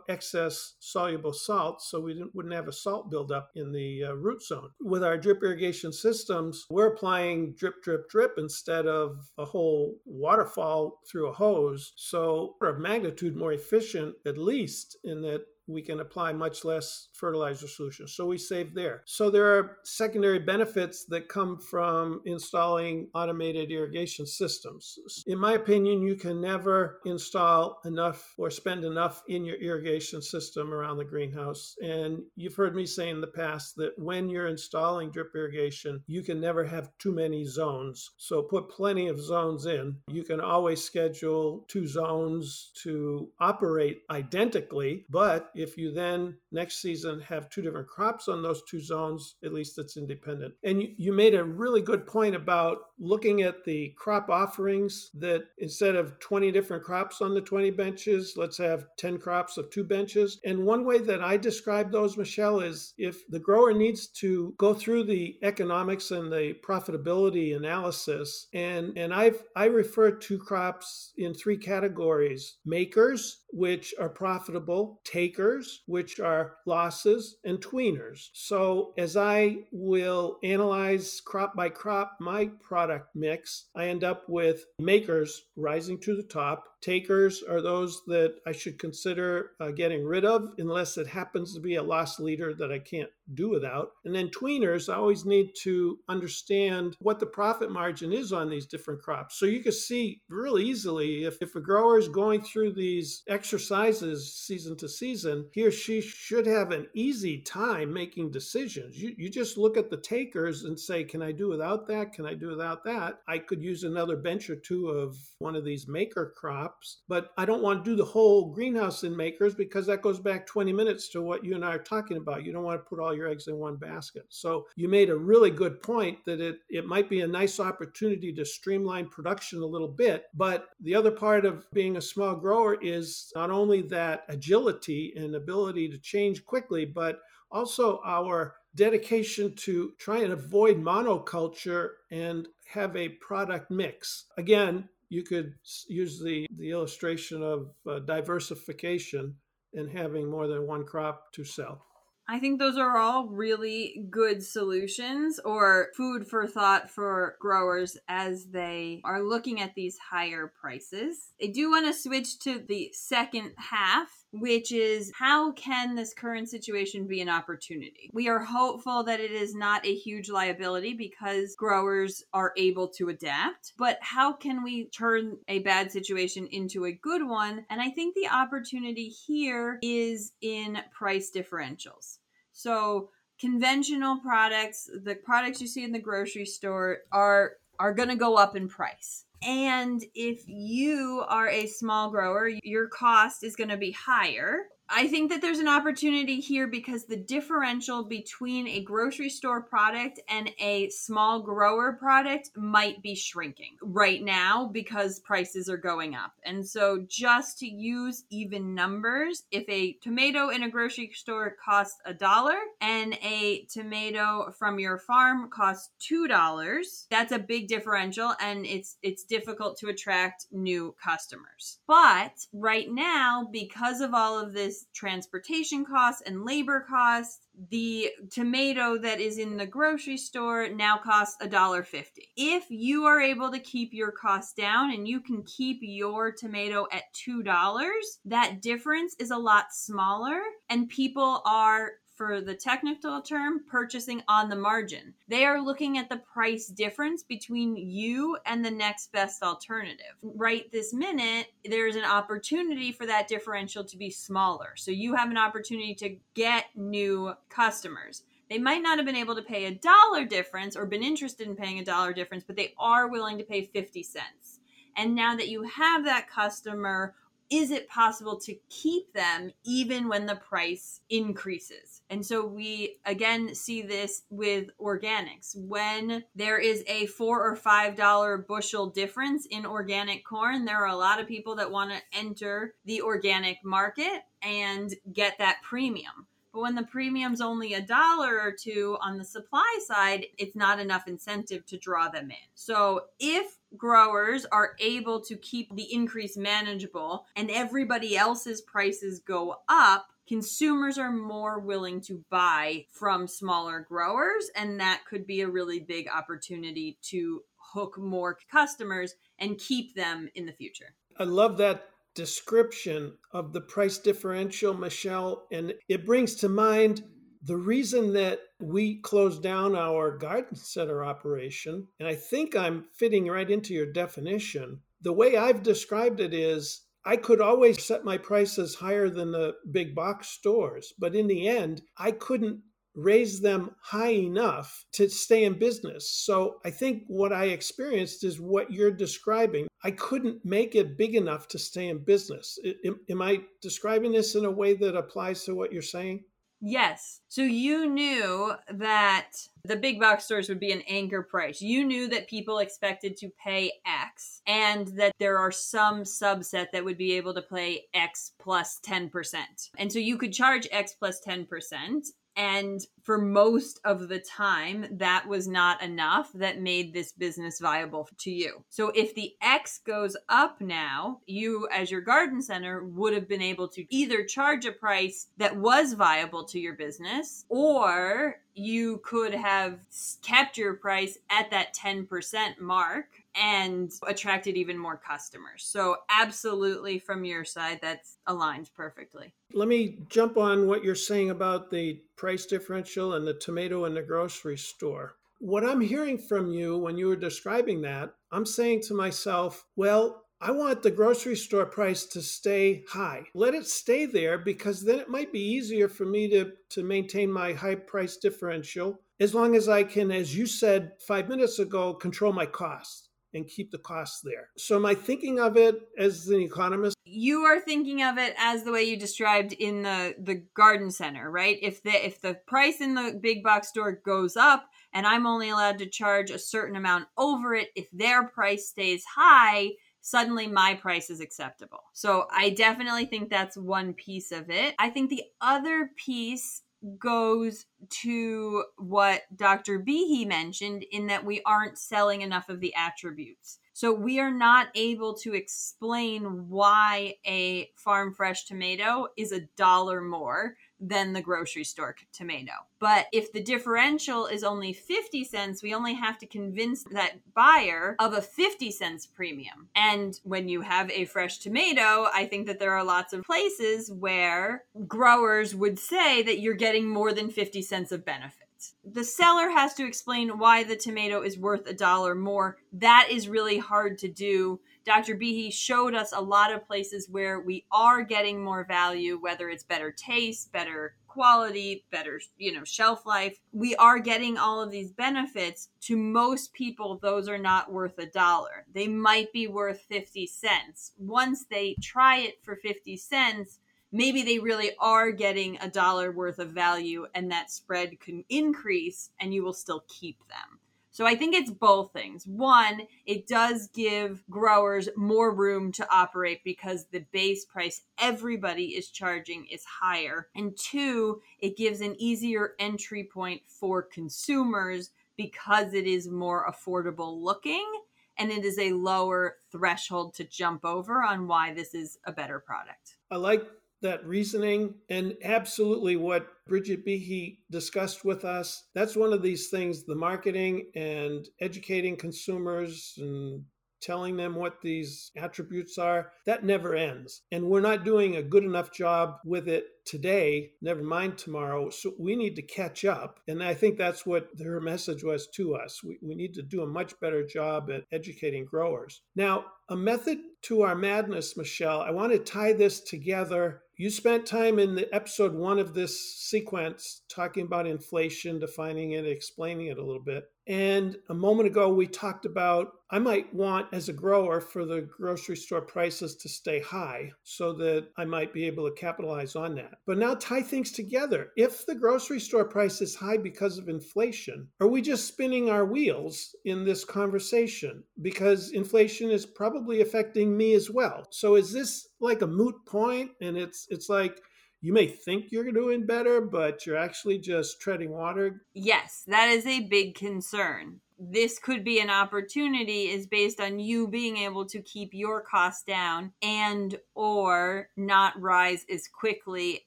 excess 0.09 0.75
soluble 0.81 1.33
salt 1.33 1.83
so 1.83 2.01
we 2.01 2.23
wouldn't 2.35 2.55
have 2.55 2.69
a 2.69 2.73
salt 2.73 3.11
buildup 3.11 3.51
in 3.55 3.73
the 3.73 4.05
uh, 4.05 4.13
root 4.15 4.43
zone. 4.43 4.71
With 4.81 5.05
our 5.05 5.19
drip 5.19 5.43
irrigation 5.43 5.93
systems, 5.93 6.67
we're 6.71 6.93
applying 6.93 7.55
drip, 7.55 7.83
drip, 7.83 8.09
drip 8.09 8.35
instead 8.39 8.87
of 8.87 9.31
a 9.39 9.45
whole 9.45 9.97
waterfall 10.05 11.01
through 11.11 11.29
a 11.29 11.33
hose. 11.33 11.93
So, 11.97 12.57
order 12.61 12.77
of 12.77 12.81
magnitude 12.81 13.37
more 13.37 13.53
efficient, 13.53 14.15
at 14.27 14.39
least, 14.39 14.97
in 15.05 15.23
that 15.23 15.47
we 15.67 15.83
can 15.83 16.01
apply 16.01 16.33
much 16.33 16.65
less 16.65 17.09
fertilizer 17.13 17.69
solution. 17.69 18.07
So 18.09 18.27
we 18.27 18.39
save 18.39 18.75
there. 18.75 19.03
So 19.07 19.31
there 19.31 19.59
are 19.59 19.79
secondary 19.85 20.39
benefits 20.39 21.05
that 21.07 21.29
come 21.29 21.59
from 21.59 22.21
installing 22.25 23.09
automated 23.15 23.71
irrigation 23.71 24.27
systems. 24.27 24.99
In 25.27 25.39
my 25.39 25.53
opinion, 25.55 26.03
you 26.03 26.17
can 26.17 26.41
never 26.41 27.01
install 27.05 27.81
enough 27.85 28.35
or 28.37 28.51
spend 28.51 28.85
enough 28.85 29.23
in 29.29 29.45
your 29.45 29.57
irrigation 29.57 30.23
system 30.23 30.73
around 30.73 30.99
the 30.99 31.05
greenhouse. 31.05 31.75
And 31.83 32.19
you've 32.37 32.57
heard 32.57 32.75
me 32.75 32.87
say 32.87 33.11
in 33.11 33.21
the 33.21 33.27
past 33.27 33.77
that 33.77 33.93
when 33.99 34.29
you're 34.29 34.49
installing 34.49 35.11
drip 35.11 35.35
irrigation, 35.35 36.03
you 36.07 36.23
can 36.23 36.41
never 36.41 36.65
have 36.65 36.91
too 36.99 37.13
many 37.13 37.45
zones. 37.45 38.11
So 38.17 38.43
put 38.43 38.69
plenty 38.69 39.09
of 39.09 39.21
zones 39.21 39.67
in. 39.67 39.97
You 40.09 40.25
can 40.25 40.41
always 40.41 40.83
schedule 40.83 41.65
two 41.69 41.87
zones 41.87 42.71
to 42.83 43.29
operate 43.41 44.03
identically, 44.11 45.07
but 45.09 45.51
if 45.55 45.77
you 45.77 45.93
then 45.93 46.37
next 46.53 46.81
season 46.81 47.21
have 47.21 47.49
two 47.49 47.63
different 47.63 47.89
crops 47.89 48.29
on 48.29 48.43
those 48.43 48.63
two 48.69 48.81
zones, 48.81 49.37
at 49.45 49.53
least 49.53 49.79
it's 49.79 49.97
independent. 49.97 50.55
And 50.63 50.83
you, 50.83 50.95
you 50.97 51.13
made 51.13 51.35
a 51.35 51.45
really 51.45 51.81
good 51.81 52.07
point 52.07 52.35
about 52.35 52.79
looking 52.99 53.43
at 53.43 53.65
the 53.65 53.95
crop 53.97 54.31
offerings 54.31 55.11
that 55.15 55.45
instead 55.59 55.97
of 55.97 56.19
20 56.21 56.51
different 56.53 56.83
crops 56.83 57.21
on 57.21 57.35
the 57.35 57.41
20 57.41 57.71
benches, 57.71 58.35
let's 58.37 58.59
have 58.59 58.87
10 58.97 59.19
crops 59.19 59.57
of 59.57 59.71
two 59.71 59.85
benches. 59.85 60.41
And 60.45 60.65
one 60.65 60.85
way 60.85 60.99
that 60.99 61.23
I 61.23 61.37
describe 61.37 61.91
those, 61.91 62.17
Michelle, 62.17 62.61
is 62.61 62.95
if 62.99 63.27
the 63.29 63.39
grower 63.39 63.73
needs 63.73 64.07
to 64.09 64.55
go 64.59 64.75
through 64.75 65.05
the 65.05 65.37
economics 65.43 66.11
and 66.11 66.31
the 66.31 66.57
profitability 66.67 67.57
analysis, 67.57 68.49
and, 68.53 68.97
and 68.97 69.13
I've 69.13 69.43
I 69.57 69.67
refer 69.67 70.11
to 70.11 70.39
crops 70.39 71.13
in 71.17 71.35
three 71.35 71.57
categories 71.57 72.59
makers, 72.65 73.41
which 73.51 73.95
are 74.01 74.09
profitable, 74.09 75.01
takers, 75.05 75.83
which 75.87 76.21
are 76.21 76.57
losses, 76.67 77.37
and 77.45 77.59
tweeners. 77.59 78.31
So 78.33 78.93
as 78.99 79.17
I 79.17 79.59
will 79.73 80.39
analyze 80.43 81.21
crop 81.25 81.55
by 81.55 81.69
crop 81.69 82.17
my 82.21 82.47
product 82.61 82.84
mix, 83.15 83.67
I 83.75 83.87
end 83.87 84.05
up 84.05 84.29
with 84.29 84.65
makers 84.79 85.47
rising 85.57 85.99
to 86.01 86.17
the 86.17 86.23
top, 86.23 86.65
Takers 86.85 87.43
are 87.43 87.63
those 87.63 88.03
that 88.09 88.35
I 88.47 88.53
should 88.53 88.79
consider 88.79 89.53
uh, 89.59 89.71
getting 89.71 90.05
rid 90.05 90.27
of 90.27 90.53
unless 90.59 90.99
it 90.99 91.07
happens 91.07 91.55
to 91.55 91.61
be 91.61 91.77
a 91.77 91.83
loss 91.83 92.21
leader 92.21 92.53
that 92.53 92.71
I 92.71 92.79
can't 92.79 93.09
do 93.33 93.49
without. 93.49 93.91
And 94.05 94.15
then 94.15 94.29
tweeners, 94.29 94.93
I 94.93 94.97
always 94.97 95.25
need 95.25 95.53
to 95.63 95.99
understand 96.09 96.97
what 97.01 97.21
the 97.21 97.27
profit 97.27 97.71
margin 97.71 98.13
is 98.13 98.33
on 98.33 98.51
these 98.51 98.67
different 98.67 99.01
crops. 99.01 99.39
So 99.39 99.47
you 99.47 99.63
can 99.63 99.73
see 99.73 100.23
really 100.29 100.65
easily 100.65 101.25
if, 101.25 101.39
if 101.41 101.55
a 101.55 101.61
grower 101.61 101.99
is 101.99 102.09
going 102.09 102.43
through 102.43 102.75
these 102.75 103.23
exercises 103.29 104.35
season 104.35 104.77
to 104.79 104.89
season, 104.89 105.49
he 105.53 105.65
or 105.65 105.71
she 105.71 106.01
should 106.01 106.47
have 106.47 106.73
an 106.73 106.89
easy 106.95 107.41
time 107.43 107.93
making 107.93 108.31
decisions. 108.31 108.97
You, 108.99 109.15
you 109.17 109.31
just 109.31 109.57
look 109.57 109.77
at 109.77 109.91
the 109.91 109.97
takers 109.97 110.65
and 110.65 110.79
say, 110.79 111.05
can 111.05 111.23
I 111.23 111.33
do 111.33 111.49
without 111.49 111.87
that? 111.89 112.13
Can 112.13 112.27
I 112.27 112.35
do 112.35 112.49
without 112.49 112.85
that? 112.85 113.21
I 113.29 113.39
could 113.39 113.63
use 113.63 113.85
another 113.85 114.17
bench 114.17 114.51
or 114.51 114.57
two 114.57 114.89
of 114.89 115.17
one 115.39 115.57
of 115.57 115.65
these 115.65 115.89
maker 115.89 116.35
crops 116.37 116.95
but 117.09 117.31
I 117.37 117.45
don't 117.45 117.63
want 117.63 117.85
to 117.85 117.91
do 117.91 117.97
the 117.97 118.05
whole 118.05 118.51
greenhouse 118.51 119.05
in 119.05 119.17
makers 119.17 119.55
because 119.55 119.87
that 119.87 120.03
goes 120.03 120.19
back 120.19 120.47
20 120.47 120.73
minutes 120.73 121.09
to 121.11 121.23
what 121.23 121.45
you 121.45 121.55
and 121.55 121.65
I 121.65 121.75
are 121.75 121.79
talking 121.79 122.17
about. 122.17 122.45
You 122.45 122.53
don't 122.53 122.65
want 122.65 122.81
to 122.81 122.89
put 122.89 122.99
all 122.99 123.14
your 123.15 123.29
eggs 123.29 123.49
in 123.49 123.57
one 123.57 123.77
basket. 123.77 124.27
So 124.29 124.67
you 124.77 124.89
made 124.89 125.11
a 125.11 125.17
really 125.17 125.51
good 125.51 125.83
point 125.83 126.25
that 126.25 126.41
it, 126.41 126.61
it 126.69 126.87
might 126.87 127.09
be 127.09 127.21
a 127.21 127.27
nice 127.27 127.61
opportunity 127.61 128.33
to 128.33 128.45
streamline 128.45 129.09
production 129.09 129.63
a 129.63 129.67
little 129.67 129.89
bit. 129.89 130.27
But 130.35 130.69
the 130.81 130.95
other 130.95 131.11
part 131.11 131.45
of 131.45 131.71
being 131.73 131.97
a 131.97 132.03
small 132.03 132.35
grower 132.37 132.77
is 132.81 133.33
not 133.35 133.51
only 133.51 133.83
that 133.83 134.25
agility 134.29 135.13
and 135.17 135.35
ability 135.35 135.89
to 135.89 135.99
change 135.99 136.45
quickly, 136.45 136.85
but 136.85 137.21
also 137.51 138.01
our 138.05 138.57
dedication 138.75 139.55
to 139.55 139.93
try 139.99 140.19
and 140.19 140.33
avoid 140.33 140.83
monoculture 140.83 141.91
and 142.11 142.49
have 142.67 142.97
a 142.97 143.09
product 143.09 143.71
mix. 143.71 144.25
Again, 144.37 144.89
you 145.09 145.23
could 145.23 145.55
use 145.87 146.21
the, 146.21 146.47
the 146.59 146.71
illustration 146.71 147.43
of 147.43 147.71
uh, 147.89 148.01
diversification 148.01 149.37
and 149.75 149.91
having 149.91 150.29
more 150.29 150.49
than 150.49 150.67
one 150.67 150.85
crop 150.85 151.33
to 151.33 151.45
sell. 151.45 151.85
I 152.27 152.39
think 152.39 152.59
those 152.59 152.79
are 152.79 152.97
all 152.97 153.29
really 153.29 154.03
good 154.11 154.43
solutions 154.43 155.39
or 155.45 155.89
food 155.97 156.27
for 156.27 156.47
thought 156.47 156.91
for 156.91 157.37
growers 157.41 157.99
as 158.09 158.47
they 158.47 159.03
are 159.05 159.23
looking 159.23 159.61
at 159.61 159.75
these 159.75 159.99
higher 159.99 160.53
prices. 160.61 161.29
I 161.43 161.47
do 161.47 161.71
want 161.71 161.87
to 161.87 161.93
switch 161.93 162.39
to 162.41 162.59
the 162.59 162.91
second 162.95 163.53
half 163.57 164.24
which 164.41 164.73
is 164.73 165.13
how 165.17 165.53
can 165.53 165.95
this 165.95 166.13
current 166.13 166.49
situation 166.49 167.07
be 167.07 167.21
an 167.21 167.29
opportunity? 167.29 168.11
We 168.13 168.29
are 168.29 168.41
hopeful 168.41 169.05
that 169.05 169.21
it 169.21 169.31
is 169.31 169.55
not 169.55 169.87
a 169.87 169.95
huge 169.95 170.29
liability 170.29 170.95
because 170.95 171.55
growers 171.55 172.25
are 172.33 172.53
able 172.57 172.89
to 172.89 173.11
adapt, 173.11 173.75
but 173.79 173.99
how 174.01 174.33
can 174.33 174.65
we 174.65 174.87
turn 174.87 175.39
a 175.47 175.61
bad 175.61 175.93
situation 175.93 176.49
into 176.49 176.87
a 176.87 176.93
good 176.93 177.27
one? 177.27 177.65
And 177.71 177.81
I 177.81 177.91
think 177.91 178.15
the 178.15 178.29
opportunity 178.29 179.09
here 179.09 179.79
is 179.83 180.33
in 180.41 180.79
price 180.93 181.31
differentials. 181.31 182.19
So, 182.53 183.11
conventional 183.41 184.19
products, 184.19 184.89
the 185.05 185.15
products 185.15 185.61
you 185.61 185.67
see 185.67 185.85
in 185.85 185.93
the 185.93 185.99
grocery 185.99 186.47
store 186.47 186.99
are 187.13 187.53
are 187.79 187.93
going 187.93 188.09
to 188.09 188.17
go 188.17 188.37
up 188.37 188.57
in 188.57 188.69
price. 188.69 189.25
And 189.45 190.03
if 190.15 190.43
you 190.47 191.25
are 191.29 191.49
a 191.49 191.67
small 191.67 192.11
grower, 192.11 192.51
your 192.63 192.89
cost 192.89 193.45
is 193.45 193.57
going 193.57 193.71
to 193.71 193.77
be 193.77 193.93
higher. 193.93 194.67
I 194.89 195.09
think 195.09 195.31
that 195.31 195.41
there's 195.41 195.61
an 195.61 195.69
opportunity 195.69 196.41
here 196.41 196.67
because 196.67 197.07
the 197.07 197.17
differential 197.17 198.05
between 198.05 198.69
a 198.69 198.83
grocery 198.83 199.31
store 199.31 199.63
product 199.63 200.21
and 200.29 200.51
a 200.59 200.91
small 200.91 201.41
grower 201.41 201.95
product 201.95 202.51
might 202.55 203.01
be 203.03 203.15
shrinking 203.15 203.77
right 203.81 204.23
now 204.23 204.67
because 204.67 205.21
prices 205.21 205.71
are 205.71 205.79
going 205.79 206.15
up. 206.15 206.33
And 206.45 206.67
so, 206.67 207.05
just 207.09 207.59
to 207.61 207.67
use 207.67 208.25
even 208.31 208.75
numbers, 208.75 209.45
if 209.51 209.65
a 209.69 209.95
tomato 210.03 210.51
in 210.51 210.65
a 210.65 210.71
grocery 210.71 211.13
store 211.15 211.57
costs 211.65 211.99
a 212.05 212.13
dollar 212.13 212.57
and 212.81 213.15
a 213.23 213.67
tomato 213.73 214.53
from 214.59 214.79
your 214.79 214.99
farm 214.99 215.49
costs 215.51 215.91
two 215.99 216.29
dollars, 216.29 217.07
that's 217.11 217.33
a 217.33 217.39
big 217.39 217.69
differential, 217.69 218.35
and 218.41 218.67
it's 218.67 218.97
it's 219.03 219.25
difficult 219.25 219.79
to 219.79 219.89
attract 219.89 220.47
new 220.53 220.95
customers. 221.03 221.79
But 221.87 222.47
right 222.53 222.91
now, 222.91 223.49
because 223.51 224.01
of 224.01 224.13
all 224.13 224.39
of 224.39 224.53
this 224.53 224.74
transportation 224.95 225.85
costs 225.85 226.23
and 226.27 226.45
labor 226.45 226.85
costs. 226.89 227.41
The 227.71 228.11
tomato 228.33 228.99
that 228.99 229.21
is 229.21 229.39
in 229.39 229.57
the 229.57 229.67
grocery 229.67 230.17
store 230.17 230.69
now 230.69 230.99
costs 230.99 231.37
a 231.41 231.49
dollar 231.49 231.85
fifty. 231.85 232.29
If 232.37 232.65
you 232.69 233.05
are 233.05 233.21
able 233.21 233.53
to 233.53 233.61
keep 233.61 233.93
your 233.93 234.11
costs 234.11 234.55
down 234.55 234.93
and 234.93 235.07
you 235.07 235.21
can 235.21 235.45
keep 235.45 235.79
your 235.81 236.33
tomato 236.33 236.89
at 236.91 237.13
two 237.13 237.45
dollars, 237.45 238.19
that 238.25 238.61
difference 238.61 239.15
is 239.21 239.31
a 239.31 239.39
lot 239.39 239.67
smaller, 239.73 240.41
and 240.69 240.89
people 240.89 241.43
are 241.47 241.93
for 242.15 242.41
the 242.41 242.55
technical 242.55 243.21
term, 243.21 243.61
purchasing 243.69 244.23
on 244.29 244.49
the 244.49 244.57
margin. 244.57 245.15
They 245.29 245.45
are 245.45 245.61
looking 245.61 245.99
at 245.99 246.09
the 246.09 246.19
price 246.19 246.69
difference 246.69 247.23
between 247.23 247.77
you 247.77 248.39
and 248.47 248.65
the 248.65 248.71
next 248.71 249.13
best 249.13 249.43
alternative. 249.43 250.15
Right 250.23 250.71
this 250.71 250.93
minute, 250.93 251.49
there's 251.65 251.97
an 251.97 252.05
opportunity 252.05 252.93
for 252.93 253.07
that 253.07 253.29
differential 253.29 253.85
to 253.85 253.97
be 253.97 254.11
smaller. 254.11 254.75
So 254.77 254.91
you 254.91 255.15
have 255.15 255.31
an 255.31 255.39
opportunity 255.39 255.95
to 255.97 256.17
get 256.35 256.67
new 256.75 257.35
customers. 257.49 258.23
They 258.51 258.59
might 258.59 258.83
not 258.83 258.99
have 258.99 259.07
been 259.07 259.17
able 259.17 259.35
to 259.37 259.43
pay 259.43 259.65
a 259.65 259.75
dollar 259.75 260.25
difference 260.25 260.77
or 260.77 260.87
been 260.87 261.03
interested 261.03 261.49
in 261.49 261.57
paying 261.57 261.79
a 261.79 261.85
dollar 261.85 262.13
difference, 262.13 262.45
but 262.45 262.57
they 262.57 262.75
are 262.79 263.09
willing 263.09 263.39
to 263.39 263.45
pay 263.45 263.65
50 263.65 264.03
cents. 264.03 264.61
And 264.97 265.15
now 265.15 265.35
that 265.35 265.49
you 265.49 265.63
have 265.63 266.05
that 266.05 266.31
customer 266.31 267.15
is 267.51 267.71
it 267.71 267.89
possible 267.89 268.39
to 268.41 268.57
keep 268.69 269.13
them 269.13 269.51
even 269.65 270.09
when 270.09 270.27
the 270.27 270.37
price 270.37 271.01
increases? 271.11 272.03
And 272.11 272.25
so 272.25 272.45
we 272.47 272.99
again 273.05 273.55
see 273.55 273.83
this 273.83 274.23
with 274.31 274.71
organics. 274.81 275.57
When 275.57 276.25
there 276.35 276.59
is 276.59 276.85
a 276.87 277.07
four 277.07 277.43
or 277.43 277.57
five 277.57 277.97
dollar 277.97 278.39
bushel 278.39 278.89
difference 278.89 279.47
in 279.51 279.67
organic 279.67 280.25
corn, 280.25 280.65
there 280.65 280.79
are 280.79 280.89
a 280.89 280.97
lot 280.97 281.21
of 281.21 281.29
people 281.29 281.57
that 281.57 281.71
want 281.71 281.91
to 281.93 282.19
enter 282.19 282.75
the 282.85 283.03
organic 283.03 283.65
market 283.65 284.23
and 284.43 284.95
get 285.13 285.39
that 285.39 285.59
premium. 285.63 286.27
But 286.55 286.61
when 286.61 286.77
the 286.77 286.85
premium's 286.85 287.41
only 287.41 287.75
a 287.75 287.83
dollar 287.83 288.41
or 288.41 288.53
two 288.53 288.97
on 289.03 289.19
the 289.19 289.25
supply 289.25 289.79
side, 289.85 290.27
it's 290.39 290.55
not 290.55 290.79
enough 290.79 291.09
incentive 291.09 291.67
to 291.67 291.77
draw 291.77 292.09
them 292.09 292.31
in. 292.31 292.47
So 292.55 293.07
if 293.19 293.59
growers 293.77 294.47
are 294.53 294.77
able 294.79 295.21
to 295.23 295.37
keep 295.37 295.75
the 295.75 295.93
increase 295.93 296.37
manageable 296.37 297.27
and 297.35 297.51
everybody 297.51 298.17
else's 298.17 298.61
prices 298.61 299.19
go 299.19 299.57
up, 299.69 300.07
consumers 300.29 300.97
are 300.97 301.11
more 301.11 301.59
willing 301.59 302.01
to 302.03 302.25
buy 302.31 302.87
from 302.93 303.27
smaller 303.27 303.81
growers. 303.81 304.49
And 304.55 304.79
that 304.79 305.03
could 305.11 305.27
be 305.27 305.41
a 305.41 305.49
really 305.49 305.81
big 305.81 306.09
opportunity 306.09 306.99
to 307.03 307.43
hook 307.57 307.99
more 307.99 308.39
customers 308.49 309.17
and 309.41 309.59
keep 309.59 309.97
them 309.97 310.29
in 310.37 310.47
the 310.47 310.53
future. 310.53 310.95
I 311.19 311.25
love 311.25 311.57
that 311.59 311.89
description 312.15 313.17
of 313.33 313.53
the 313.53 313.61
price 313.61 313.99
differential, 313.99 314.75
Michelle, 314.75 315.47
and 315.53 315.75
it 315.89 316.07
brings 316.07 316.35
to 316.37 316.49
mind 316.49 317.03
the 317.43 317.57
reason 317.57 318.15
that 318.15 318.41
we 318.61 319.01
closed 319.03 319.43
down 319.43 319.77
our 319.77 320.17
garden 320.17 320.57
center 320.57 321.05
operation, 321.05 321.87
and 321.99 322.09
I 322.09 322.15
think 322.15 322.57
I'm 322.57 322.87
fitting 322.95 323.27
right 323.27 323.51
into 323.51 323.75
your 323.75 323.93
definition. 323.93 324.81
The 325.03 325.13
way 325.13 325.37
I've 325.37 325.63
described 325.63 326.21
it 326.21 326.33
is 326.33 326.87
I 327.05 327.19
could 327.19 327.43
always 327.43 327.85
set 327.85 328.05
my 328.05 328.17
prices 328.17 328.77
higher 328.77 329.11
than 329.11 329.33
the 329.33 329.57
big 329.71 329.95
box 329.95 330.29
stores, 330.29 330.95
but 330.99 331.15
in 331.15 331.27
the 331.27 331.47
end, 331.47 331.83
I 331.99 332.13
couldn't 332.13 332.63
raise 332.95 333.41
them 333.41 333.75
high 333.81 334.13
enough 334.13 334.85
to 334.93 335.09
stay 335.09 335.45
in 335.45 335.59
business. 335.59 336.11
So 336.11 336.61
I 336.65 336.71
think 336.71 337.05
what 337.07 337.33
I 337.33 337.47
experienced 337.47 338.25
is 338.25 338.41
what 338.41 338.73
you're 338.73 338.91
describing. 338.91 339.67
I 339.83 339.91
couldn't 339.91 340.45
make 340.45 340.75
it 340.75 340.97
big 340.97 341.15
enough 341.15 341.49
to 341.49 341.59
stay 341.59 341.89
in 341.89 341.99
business. 341.99 342.59
Am, 342.85 343.23
I 343.23 343.43
describing 343.61 344.13
this 344.13 344.35
in 344.35 344.45
a 344.45 344.51
way 344.51 344.75
that 344.75 344.97
applies 344.97 345.45
to 345.45 345.55
what 345.55 345.73
you're 345.73 345.83
saying? 345.83 346.25
Yes. 346.67 347.21
So 347.29 347.43
you 347.43 347.91
knew 347.91 348.53
that 348.71 349.33
the 349.65 349.77
big 349.77 350.01
box 350.01 350.25
stores 350.25 350.49
would 350.49 350.61
be 350.61 350.73
an 350.73 350.83
anchor 350.89 351.23
price. 351.23 351.61
You 351.61 351.85
knew 351.85 352.09
that 352.09 352.27
people 352.27 352.59
expected 352.59 353.19
to 353.19 353.31
pay 353.43 353.71
X 353.87 354.41
and 354.47 354.89
that 354.97 355.13
there 355.19 355.37
are 355.37 355.53
some 355.53 356.05
subset 356.05 356.69
that 356.73 356.85
would 356.85 356.97
be 356.97 357.13
able 357.13 357.35
to 357.35 357.43
pay 357.43 357.85
X 357.93 358.33
plus 358.39 358.81
10%. 358.83 359.35
And 359.77 359.93
so 359.93 359.99
you 359.99 360.17
could 360.17 360.33
charge 360.33 360.67
X 360.71 360.95
plus 360.99 361.21
10% 361.27 362.07
and 362.37 362.81
for 363.03 363.19
most 363.19 363.81
of 363.85 364.09
the 364.09 364.19
time, 364.19 364.87
that 364.93 365.27
was 365.29 365.47
not 365.47 365.83
enough 365.83 366.33
that 366.35 366.61
made 366.61 366.93
this 366.93 367.13
business 367.13 367.61
viable 367.61 368.09
to 368.19 368.31
you. 368.31 368.65
So 368.71 368.91
if 368.95 369.15
the 369.15 369.35
X 369.43 369.79
goes 369.79 370.17
up 370.29 370.61
now, 370.61 371.21
you 371.27 371.69
as 371.73 371.91
your 371.91 372.01
garden 372.01 372.41
center 372.41 372.85
would 372.85 373.15
have 373.15 373.29
been 373.29 373.43
able 373.43 373.69
to 373.69 373.85
either 373.95 374.25
charge 374.25 374.65
a 374.65 374.73
price 374.73 375.29
that 375.37 375.57
was 375.57 375.93
viable 375.93 376.45
to 376.45 376.59
your 376.59 376.75
business 376.75 377.45
or 377.49 378.41
you 378.55 379.01
could 379.05 379.35
have 379.35 379.81
kept 380.23 380.57
your 380.57 380.75
price 380.75 381.19
at 381.31 381.51
that 381.51 381.75
10% 381.75 382.61
mark 382.61 383.24
and 383.37 383.93
attracted 384.07 384.57
even 384.57 384.79
more 384.79 384.97
customers. 384.97 385.65
So, 385.65 385.97
absolutely, 386.11 386.99
from 386.99 387.25
your 387.25 387.45
side, 387.45 387.79
that's 387.83 388.19
aligned 388.27 388.71
perfectly. 388.75 389.35
Let 389.53 389.69
me 389.69 389.99
jump 390.09 390.37
on 390.37 390.67
what 390.67 390.85
you're 390.85 390.95
saying 390.95 391.31
about 391.31 391.71
the 391.71 392.01
price 392.17 392.47
differential 392.47 393.15
and 393.15 393.27
the 393.27 393.35
tomato 393.35 393.85
in 393.85 393.95
the 393.95 394.03
grocery 394.03 394.59
store. 394.59 395.17
What 395.41 395.65
I'm 395.65 395.81
hearing 395.81 396.19
from 396.19 396.53
you 396.53 396.79
when 396.79 396.97
you 396.97 397.09
were 397.09 397.17
describing 397.17 397.83
that, 397.83 398.15
I'm 398.31 398.47
saying 398.47 398.83
to 398.83 398.95
myself, 398.95 399.67
well, 399.77 400.25
I 400.41 400.51
want 400.51 400.83
the 400.83 400.91
grocery 400.91 401.37
store 401.37 401.67
price 401.67 402.05
to 402.07 402.21
stay 402.21 402.85
high. 402.89 403.27
Let 403.35 403.55
it 403.55 403.67
stay 403.67 404.07
there 404.07 404.39
because 404.39 404.83
then 404.83 404.99
it 404.99 405.09
might 405.09 405.33
be 405.33 405.41
easier 405.41 405.89
for 405.89 406.05
me 406.05 406.29
to, 406.31 406.53
to 406.71 406.83
maintain 406.83 407.33
my 407.33 407.53
high 407.53 407.77
price 407.77 408.17
differential 408.17 409.01
as 409.21 409.35
long 409.35 409.55
as 409.55 409.69
I 409.69 409.85
can, 409.85 410.11
as 410.11 410.37
you 410.37 410.45
said 410.47 410.93
five 410.99 411.29
minutes 411.29 411.61
ago, 411.61 411.95
control 411.95 412.33
my 412.33 412.47
costs 412.47 413.04
and 413.35 413.49
keep 413.49 413.71
the 413.71 413.79
costs 413.79 414.21
there. 414.21 414.51
So, 414.57 414.77
am 414.77 414.87
I 414.87 414.95
thinking 414.95 415.41
of 415.41 415.57
it 415.57 415.89
as 415.99 416.29
an 416.29 416.41
economist? 416.41 416.97
You 417.05 417.41
are 417.43 417.61
thinking 417.61 418.03
of 418.03 418.19
it 418.19 418.35
as 418.39 418.63
the 418.63 418.73
way 418.73 418.85
you 418.85 418.97
described 418.97 419.53
in 419.53 419.83
the 419.83 420.15
the 420.19 420.43
garden 420.55 420.91
center, 420.91 421.31
right? 421.31 421.59
If 421.61 421.83
the 421.83 422.07
if 422.07 422.21
the 422.21 422.35
price 422.47 422.81
in 422.81 422.95
the 422.95 423.19
big 423.21 423.43
box 423.43 423.69
store 423.69 424.01
goes 424.05 424.37
up 424.37 424.67
and 424.93 425.07
I'm 425.07 425.27
only 425.27 425.51
allowed 425.51 425.79
to 425.79 425.87
charge 425.87 426.31
a 426.31 426.39
certain 426.39 426.77
amount 426.77 427.07
over 427.19 427.55
it, 427.55 427.69
if 427.75 427.91
their 427.93 428.29
price 428.29 428.69
stays 428.69 429.05
high, 429.17 429.73
suddenly 430.01 430.47
my 430.47 430.75
price 430.75 431.09
is 431.09 431.21
acceptable. 431.21 431.81
So 431.95 432.27
I 432.31 432.51
definitely 432.51 433.07
think 433.07 433.31
that's 433.31 433.57
one 433.57 433.95
piece 433.95 434.33
of 434.33 434.51
it. 434.51 434.75
I 434.79 434.91
think 434.91 435.09
the 435.09 435.25
other 435.41 435.91
piece 435.97 436.63
goes 436.99 437.67
to 438.03 438.65
what 438.77 439.23
Dr. 439.35 439.81
Behe 439.81 440.27
mentioned 440.27 440.85
in 440.91 441.07
that 441.09 441.25
we 441.25 441.41
aren't 441.45 441.79
selling 441.79 442.23
enough 442.23 442.49
of 442.49 442.61
the 442.61 442.75
attributes. 442.75 443.59
So 443.73 443.93
we 443.93 444.21
are 444.21 444.31
not 444.31 444.69
able 444.75 445.15
to 445.15 445.35
explain 445.35 446.49
why 446.49 447.15
a 447.27 447.71
farm 447.77 448.15
fresh 448.15 448.45
tomato 448.45 449.09
is 449.17 449.33
a 449.33 449.49
dollar 449.57 450.01
more 450.01 450.57
than 450.89 451.13
the 451.13 451.23
grocery 451.23 451.65
store 451.65 451.97
tomato. 452.13 452.53
But 452.79 453.07
if 453.13 453.33
the 453.33 453.43
differential 453.43 454.27
is 454.27 454.45
only 454.45 454.73
50 454.73 455.25
cents, 455.25 455.63
we 455.63 455.75
only 455.75 455.95
have 455.95 456.19
to 456.19 456.27
convince 456.27 456.85
that 456.93 457.21
buyer 457.35 457.97
of 457.99 458.13
a 458.13 458.21
50 458.23 458.71
cents 458.71 459.07
premium. 459.07 459.69
And 459.75 460.19
when 460.23 460.49
you 460.49 460.61
have 460.61 460.91
a 460.91 461.07
fresh 461.07 461.39
tomato, 461.39 462.09
I 462.13 462.27
think 462.27 462.47
that 462.47 462.59
there 462.59 462.73
are 462.73 462.85
lots 462.85 463.13
of 463.13 463.25
places 463.25 463.91
where 463.91 464.65
growers 464.87 465.55
would 465.55 465.79
say 465.79 466.23
that 466.23 466.41
you're 466.41 466.55
getting 466.55 466.89
more 466.89 467.13
than 467.13 467.31
50 467.31 467.63
cents 467.63 467.93
of 467.93 468.05
benefit 468.05 468.45
the 468.85 469.05
seller 469.05 469.51
has 469.51 469.75
to 469.75 469.87
explain 469.87 470.39
why 470.39 470.65
the 470.65 470.77
tomato 470.77 471.23
is 471.23 471.39
worth 471.39 471.67
a 471.67 471.75
dollar 471.75 472.15
more. 472.15 472.57
That 472.73 473.09
is 473.11 473.29
really 473.29 473.59
hard 473.59 473.99
to 473.99 474.09
do 474.09 474.61
Dr. 474.85 475.17
Behe 475.17 475.53
showed 475.53 475.95
us 475.95 476.13
a 476.13 476.21
lot 476.21 476.53
of 476.53 476.67
places 476.67 477.09
where 477.09 477.41
we 477.41 477.65
are 477.73 478.03
getting 478.03 478.43
more 478.43 478.65
value, 478.65 479.19
whether 479.19 479.49
it's 479.49 479.65
better 479.65 479.91
taste, 479.91 480.53
better 480.53 480.97
quality, 481.15 481.85
better, 481.91 482.21
you 482.37 482.53
know, 482.53 482.65
shelf 482.65 483.07
life. 483.07 483.39
We 483.53 483.77
are 483.77 484.01
getting 484.01 484.37
all 484.37 484.61
of 484.61 484.71
these 484.71 484.91
benefits. 484.91 485.69
To 485.83 485.97
most 485.97 486.53
people, 486.53 486.99
those 486.99 487.29
are 487.29 487.39
not 487.39 487.73
worth 487.73 487.99
a 487.99 488.07
dollar. 488.07 488.67
They 488.75 488.89
might 488.89 489.33
be 489.33 489.47
worth 489.47 489.81
50 489.89 490.27
cents. 490.27 490.93
Once 490.99 491.45
they 491.49 491.77
try 491.81 492.19
it 492.19 492.43
for 492.43 492.57
50 492.57 492.97
cents, 492.97 493.61
maybe 493.93 494.23
they 494.23 494.41
really 494.41 494.73
are 494.81 495.13
getting 495.13 495.57
a 495.61 495.71
dollar 495.71 496.11
worth 496.11 496.41
of 496.41 496.51
value 496.51 497.07
and 497.15 497.31
that 497.31 497.51
spread 497.51 498.01
can 498.01 498.25
increase 498.29 499.11
and 499.21 499.33
you 499.33 499.45
will 499.45 499.53
still 499.53 499.85
keep 499.89 500.19
them. 500.29 500.59
So 500.95 501.05
I 501.05 501.17
think 501.17 501.35
it's 501.35 501.51
both 501.51 501.93
things. 501.93 502.25
One, 502.25 502.83
it 503.05 503.27
does 503.27 503.67
give 503.75 504.23
growers 504.31 504.89
more 504.95 505.35
room 505.35 505.73
to 505.73 505.93
operate 505.93 506.45
because 506.45 506.87
the 506.87 507.05
base 507.11 507.45
price 507.45 507.83
everybody 507.99 508.77
is 508.77 508.91
charging 508.91 509.45
is 509.47 509.65
higher. 509.65 510.29
And 510.37 510.57
two, 510.57 511.21
it 511.41 511.57
gives 511.57 511.81
an 511.81 511.97
easier 511.99 512.53
entry 512.61 513.03
point 513.13 513.43
for 513.45 513.83
consumers 513.83 514.91
because 515.17 515.75
it 515.75 515.89
is 515.89 516.07
more 516.07 516.49
affordable 516.49 517.21
looking 517.21 517.69
and 518.17 518.31
it 518.31 518.45
is 518.45 518.61
a 518.61 518.71
lower 518.71 519.39
threshold 519.51 520.15
to 520.15 520.23
jump 520.23 520.65
over 520.65 521.03
on 521.03 521.27
why 521.27 521.53
this 521.53 521.75
is 521.75 521.99
a 522.05 522.13
better 522.13 522.39
product. 522.39 522.99
I 523.11 523.17
like 523.17 523.45
that 523.85 524.05
reasoning 524.07 524.75
and 524.89 525.17
absolutely 525.23 525.97
what 525.97 526.27
Bridget 526.47 526.85
Behe 526.85 527.39
discussed 527.51 528.05
with 528.05 528.25
us. 528.25 528.65
That's 528.75 528.97
one 528.97 529.13
of 529.13 529.23
these 529.23 529.49
things 529.49 529.85
the 529.85 529.95
marketing 529.95 530.67
and 530.75 531.27
educating 531.41 531.97
consumers 531.97 532.95
and 532.99 533.45
telling 533.85 534.17
them 534.17 534.35
what 534.35 534.63
these 534.63 535.11
attributes 535.17 535.77
are, 535.77 536.11
that 536.25 536.43
never 536.43 536.75
ends. 536.75 537.23
And 537.31 537.45
we're 537.45 537.61
not 537.61 537.85
doing 537.85 538.17
a 538.17 538.23
good 538.23 538.45
enough 538.45 538.73
job 538.73 539.19
with 539.27 539.47
it 539.47 539.67
today, 539.85 540.53
never 540.63 540.83
mind 540.83 541.19
tomorrow. 541.19 541.69
So 541.69 541.93
we 541.99 542.17
need 542.17 542.35
to 542.37 542.43
catch 542.43 542.87
up. 542.87 543.21
And 543.29 543.43
I 543.43 543.53
think 543.53 543.77
that's 543.77 544.07
what 544.07 544.29
her 544.43 544.61
message 544.61 545.05
was 545.05 545.29
to 545.35 545.55
us. 545.55 545.85
We, 545.85 545.99
we 546.01 546.15
need 546.15 546.33
to 546.35 546.43
do 546.43 546.63
a 546.63 546.67
much 546.67 546.99
better 546.99 547.27
job 547.27 547.71
at 547.71 547.85
educating 547.93 548.47
growers. 548.47 549.03
Now, 549.15 549.45
a 549.69 549.77
method 549.77 550.19
to 550.43 550.63
our 550.63 550.75
madness, 550.75 551.37
Michelle, 551.37 551.83
I 551.83 551.91
want 551.91 552.13
to 552.13 552.19
tie 552.19 552.55
this 552.55 552.81
together 552.81 553.64
you 553.77 553.91
spent 553.91 554.27
time 554.27 554.59
in 554.59 554.75
the 554.75 554.93
episode 554.95 555.35
one 555.35 555.59
of 555.59 555.75
this 555.75 556.15
sequence 556.17 557.03
talking 557.09 557.45
about 557.45 557.67
inflation, 557.67 558.39
defining 558.39 558.93
it, 558.93 559.07
explaining 559.07 559.67
it 559.67 559.79
a 559.79 559.85
little 559.85 560.03
bit. 560.03 560.25
And 560.47 560.97
a 561.09 561.15
moment 561.15 561.47
ago, 561.47 561.73
we 561.73 561.87
talked 561.87 562.27
about 562.27 562.73
I 562.91 562.99
might 563.01 563.35
want, 563.35 563.67
as 563.73 563.89
a 563.89 563.93
grower, 563.93 564.41
for 564.41 564.65
the 564.65 564.83
grocery 564.83 565.37
store 565.37 565.63
prices 565.63 566.15
to 566.17 566.29
stay 566.29 566.61
high 566.61 567.11
so 567.25 567.53
that 567.55 567.89
I 567.97 568.05
might 568.05 568.33
be 568.33 568.47
able 568.47 568.69
to 568.69 568.77
capitalize 568.77 569.35
on 569.35 569.57
that. 569.57 569.79
But 569.85 569.99
now 569.99 570.15
tie 570.15 570.43
things 570.43 570.71
together. 570.71 571.33
If 571.37 571.67
the 571.67 571.75
grocery 571.75 572.21
store 572.21 572.45
price 572.45 572.81
is 572.81 572.95
high 572.95 573.17
because 573.17 573.59
of 573.59 573.69
inflation, 573.69 574.47
are 574.61 574.69
we 574.69 574.81
just 574.81 575.09
spinning 575.09 575.51
our 575.51 575.65
wheels 575.65 576.37
in 576.45 576.65
this 576.65 576.85
conversation? 576.85 577.83
Because 578.01 578.53
inflation 578.53 579.11
is 579.11 579.27
probably 579.27 579.81
affecting 579.81 580.37
me 580.37 580.55
as 580.55 580.71
well. 580.71 581.05
So 581.11 581.35
is 581.35 581.53
this 581.53 581.89
like 582.01 582.23
a 582.23 582.29
moot 582.29 582.55
point? 582.67 583.11
And 583.21 583.37
it's 583.37 583.67
it's 583.71 583.89
like 583.89 584.21
you 584.65 584.73
may 584.73 584.87
think 584.87 585.31
you're 585.31 585.53
doing 585.53 585.85
better, 585.85 586.23
but 586.23 586.65
you're 586.65 586.79
actually 586.79 587.19
just 587.19 587.61
treading 587.61 587.91
water. 587.91 588.47
Yes, 588.55 589.05
that 589.07 589.29
is 589.29 589.47
a 589.47 589.69
big 589.69 589.95
concern. 589.95 590.81
This 590.99 591.39
could 591.39 591.65
be 591.65 591.81
an 591.81 591.91
opportunity 591.91 592.85
is 592.85 593.07
based 593.07 593.41
on 593.41 593.59
you 593.59 593.87
being 593.87 594.17
able 594.17 594.47
to 594.47 594.63
keep 594.63 594.95
your 594.95 595.21
costs 595.21 595.65
down 595.65 596.15
and 596.23 596.79
or 596.95 597.69
not 597.77 598.19
rise 598.19 598.65
as 598.73 598.89
quickly 598.89 599.67